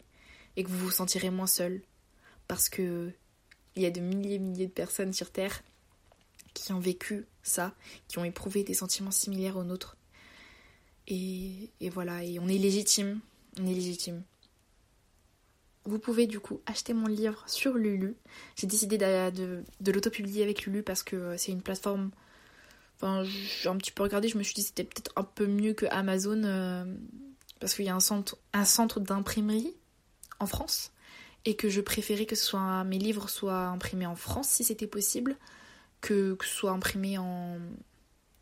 et 0.55 0.63
que 0.63 0.69
vous 0.69 0.77
vous 0.77 0.91
sentirez 0.91 1.29
moins 1.29 1.47
seul 1.47 1.81
parce 2.47 2.69
que 2.69 3.11
il 3.75 3.83
y 3.83 3.85
a 3.85 3.91
de 3.91 3.99
milliers 3.99 4.35
et 4.35 4.39
milliers 4.39 4.65
de 4.65 4.71
personnes 4.71 5.13
sur 5.13 5.29
Terre 5.29 5.61
qui 6.53 6.73
ont 6.73 6.79
vécu 6.79 7.27
ça, 7.43 7.75
qui 8.07 8.17
ont 8.17 8.25
éprouvé 8.25 8.63
des 8.63 8.73
sentiments 8.73 9.11
similaires 9.11 9.57
aux 9.57 9.63
nôtres. 9.63 9.97
Et, 11.07 11.69
et 11.79 11.89
voilà, 11.89 12.23
et 12.23 12.39
on 12.39 12.47
est 12.47 12.57
légitime, 12.57 13.19
on 13.59 13.67
est 13.67 13.73
légitime. 13.73 14.23
Vous 15.87 15.99
pouvez 15.99 16.27
du 16.27 16.41
coup 16.41 16.59
acheter 16.65 16.93
mon 16.93 17.07
livre 17.07 17.41
sur 17.47 17.75
Lulu. 17.75 18.17
J'ai 18.57 18.67
décidé 18.67 18.97
de, 18.97 19.63
l'auto-publier 19.89 20.43
avec 20.43 20.65
Lulu 20.65 20.83
parce 20.83 21.01
que 21.01 21.15
euh, 21.15 21.37
c'est 21.37 21.53
une 21.53 21.61
plateforme. 21.61 22.11
Enfin, 22.97 23.23
j'ai 23.23 23.69
un 23.69 23.77
petit 23.77 23.91
peu 23.91 24.03
regardé, 24.03 24.27
je 24.27 24.37
me 24.37 24.43
suis 24.43 24.53
dit 24.53 24.63
c'était 24.63 24.83
peut-être 24.83 25.13
un 25.15 25.23
peu 25.23 25.47
mieux 25.47 25.73
que 25.73 25.85
Amazon 25.85 26.43
euh, 26.43 26.83
parce 27.61 27.73
qu'il 27.73 27.85
y 27.85 27.89
a 27.89 27.95
un 27.95 28.01
centre, 28.01 28.99
d'imprimerie 28.99 29.73
en 30.39 30.45
France 30.45 30.91
et 31.45 31.55
que 31.55 31.69
je 31.69 31.79
préférais 31.79 32.25
que 32.25 32.83
mes 32.83 32.97
livres 32.97 33.29
soient 33.29 33.67
imprimés 33.67 34.07
en 34.07 34.15
France 34.17 34.49
si 34.49 34.65
c'était 34.65 34.87
possible 34.87 35.37
que, 36.01 36.33
que 36.33 36.45
ce 36.45 36.53
soit 36.53 36.71
imprimé 36.71 37.17
en. 37.17 37.59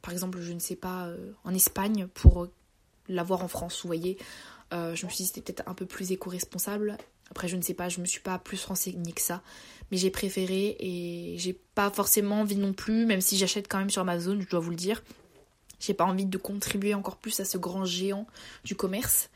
Par 0.01 0.13
exemple, 0.13 0.39
je 0.41 0.51
ne 0.51 0.59
sais 0.59 0.75
pas, 0.75 1.05
euh, 1.07 1.31
en 1.43 1.53
Espagne 1.53 2.07
pour 2.07 2.47
l'avoir 3.07 3.43
en 3.43 3.47
France, 3.47 3.81
vous 3.83 3.87
voyez. 3.87 4.17
je 4.71 5.05
me 5.05 5.11
suis 5.11 5.17
dit 5.17 5.25
c'était 5.27 5.41
peut-être 5.41 5.69
un 5.69 5.75
peu 5.75 5.85
plus 5.85 6.11
éco-responsable 6.11 6.97
après, 7.31 7.47
je 7.47 7.55
ne 7.55 7.61
sais 7.61 7.73
pas, 7.73 7.89
je 7.89 7.99
me 7.99 8.05
suis 8.05 8.19
pas 8.19 8.37
plus 8.39 8.63
renseignée 8.65 9.11
que 9.11 9.21
ça. 9.21 9.41
Mais 9.91 9.97
j'ai 9.97 10.09
préféré 10.09 10.75
et 10.79 11.35
j'ai 11.37 11.53
pas 11.53 11.89
forcément 11.91 12.41
envie 12.41 12.55
non 12.55 12.73
plus, 12.73 13.05
même 13.05 13.21
si 13.21 13.37
j'achète 13.37 13.67
quand 13.67 13.77
même 13.77 13.89
sur 13.89 14.01
Amazon, 14.01 14.39
je 14.39 14.47
dois 14.47 14.59
vous 14.59 14.71
le 14.71 14.75
dire. 14.75 15.03
J'ai 15.79 15.93
pas 15.93 16.05
envie 16.05 16.25
de 16.25 16.37
contribuer 16.37 16.93
encore 16.93 17.17
plus 17.17 17.39
à 17.39 17.45
ce 17.45 17.57
grand 17.57 17.85
géant 17.85 18.25
du 18.63 18.75
commerce. 18.75 19.29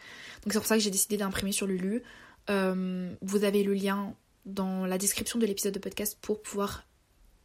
Donc 0.43 0.53
c'est 0.53 0.59
pour 0.59 0.67
ça 0.67 0.77
que 0.77 0.83
j'ai 0.83 0.89
décidé 0.89 1.17
d'imprimer 1.17 1.51
sur 1.51 1.67
Lulu. 1.67 2.01
Euh, 2.49 3.13
vous 3.21 3.43
avez 3.43 3.63
le 3.63 3.73
lien 3.73 4.13
dans 4.45 4.85
la 4.85 4.97
description 4.97 5.37
de 5.37 5.45
l'épisode 5.45 5.73
de 5.73 5.79
podcast 5.79 6.17
pour 6.21 6.41
pouvoir 6.41 6.85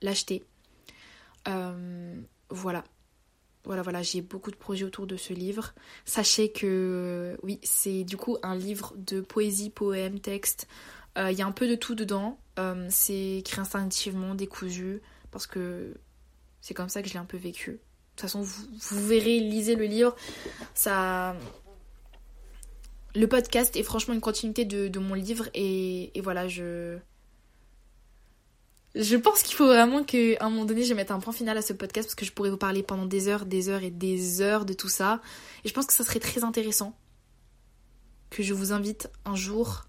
l'acheter. 0.00 0.44
Euh, 1.48 2.14
voilà. 2.48 2.84
Voilà, 3.64 3.82
voilà, 3.82 4.02
j'ai 4.02 4.20
beaucoup 4.20 4.50
de 4.50 4.56
projets 4.56 4.84
autour 4.84 5.06
de 5.06 5.16
ce 5.16 5.32
livre. 5.32 5.74
Sachez 6.04 6.52
que, 6.52 7.38
oui, 7.42 7.60
c'est 7.62 8.04
du 8.04 8.16
coup 8.16 8.36
un 8.42 8.54
livre 8.54 8.92
de 8.96 9.20
poésie, 9.20 9.70
poème, 9.70 10.20
texte. 10.20 10.68
Euh, 11.16 11.30
il 11.30 11.38
y 11.38 11.42
a 11.42 11.46
un 11.46 11.52
peu 11.52 11.66
de 11.66 11.74
tout 11.74 11.94
dedans. 11.94 12.38
Euh, 12.58 12.86
c'est 12.90 13.38
écrit 13.38 13.60
instinctivement, 13.60 14.34
décousu, 14.34 15.00
parce 15.30 15.46
que 15.46 15.94
c'est 16.60 16.74
comme 16.74 16.88
ça 16.88 17.02
que 17.02 17.08
je 17.08 17.14
l'ai 17.14 17.20
un 17.20 17.24
peu 17.24 17.36
vécu. 17.36 17.72
De 17.72 17.76
toute 18.16 18.20
façon, 18.20 18.42
vous, 18.42 19.06
verrez, 19.06 19.40
lisez 19.40 19.76
le 19.76 19.86
livre. 19.86 20.14
Ça, 20.74 21.34
le 23.14 23.26
podcast 23.26 23.76
est 23.76 23.82
franchement 23.82 24.14
une 24.14 24.20
continuité 24.20 24.64
de, 24.64 24.98
mon 24.98 25.14
livre 25.14 25.48
et, 25.54 26.12
voilà, 26.22 26.48
je, 26.48 26.98
je 28.94 29.16
pense 29.16 29.42
qu'il 29.42 29.56
faut 29.56 29.66
vraiment 29.66 30.04
qu'à 30.04 30.36
un 30.40 30.50
moment 30.50 30.64
donné, 30.64 30.84
je 30.84 30.94
mette 30.94 31.10
un 31.10 31.18
point 31.18 31.32
final 31.32 31.58
à 31.58 31.62
ce 31.62 31.72
podcast 31.72 32.08
parce 32.08 32.14
que 32.14 32.24
je 32.24 32.32
pourrais 32.32 32.50
vous 32.50 32.56
parler 32.56 32.82
pendant 32.82 33.06
des 33.06 33.28
heures, 33.28 33.44
des 33.44 33.68
heures 33.68 33.82
et 33.82 33.90
des 33.90 34.40
heures 34.40 34.64
de 34.64 34.72
tout 34.72 34.88
ça. 34.88 35.20
Et 35.64 35.68
je 35.68 35.74
pense 35.74 35.86
que 35.86 35.92
ça 35.92 36.04
serait 36.04 36.20
très 36.20 36.44
intéressant 36.44 36.96
que 38.30 38.42
je 38.42 38.54
vous 38.54 38.72
invite 38.72 39.10
un 39.24 39.34
jour 39.34 39.86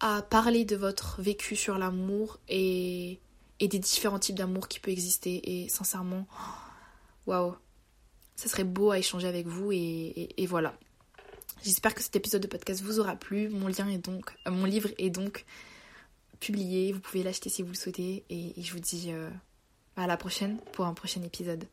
à 0.00 0.22
parler 0.22 0.64
de 0.64 0.76
votre 0.76 1.22
vécu 1.22 1.54
sur 1.56 1.78
l'amour 1.78 2.38
et, 2.48 3.20
des 3.60 3.78
différents 3.78 4.18
types 4.18 4.36
d'amour 4.36 4.66
qui 4.66 4.80
peut 4.80 4.90
exister. 4.90 5.64
Et 5.64 5.68
sincèrement, 5.68 6.26
waouh, 7.26 7.54
ça 8.34 8.48
serait 8.48 8.64
beau 8.64 8.90
à 8.90 8.98
échanger 8.98 9.28
avec 9.28 9.46
vous 9.46 9.70
et, 9.70 10.34
et, 10.36 10.46
voilà. 10.46 10.74
J'espère 11.62 11.94
que 11.94 12.02
cet 12.02 12.14
épisode 12.16 12.42
de 12.42 12.48
podcast 12.48 12.82
vous 12.82 12.98
aura 12.98 13.14
plu. 13.14 13.48
Mon 13.48 13.68
lien 13.68 13.88
est 13.88 13.98
donc, 13.98 14.36
euh, 14.46 14.50
mon 14.50 14.64
livre 14.64 14.90
est 14.98 15.10
donc 15.10 15.44
publié. 16.40 16.92
Vous 16.92 17.00
pouvez 17.00 17.22
l'acheter 17.22 17.48
si 17.48 17.62
vous 17.62 17.68
le 17.68 17.74
souhaitez. 17.74 18.24
Et, 18.30 18.54
je 18.60 18.72
vous 18.72 18.80
dis 18.80 19.12
euh, 19.12 19.30
à 19.96 20.06
la 20.06 20.16
prochaine 20.16 20.58
pour 20.72 20.86
un 20.86 20.94
prochain 20.94 21.22
épisode. 21.22 21.64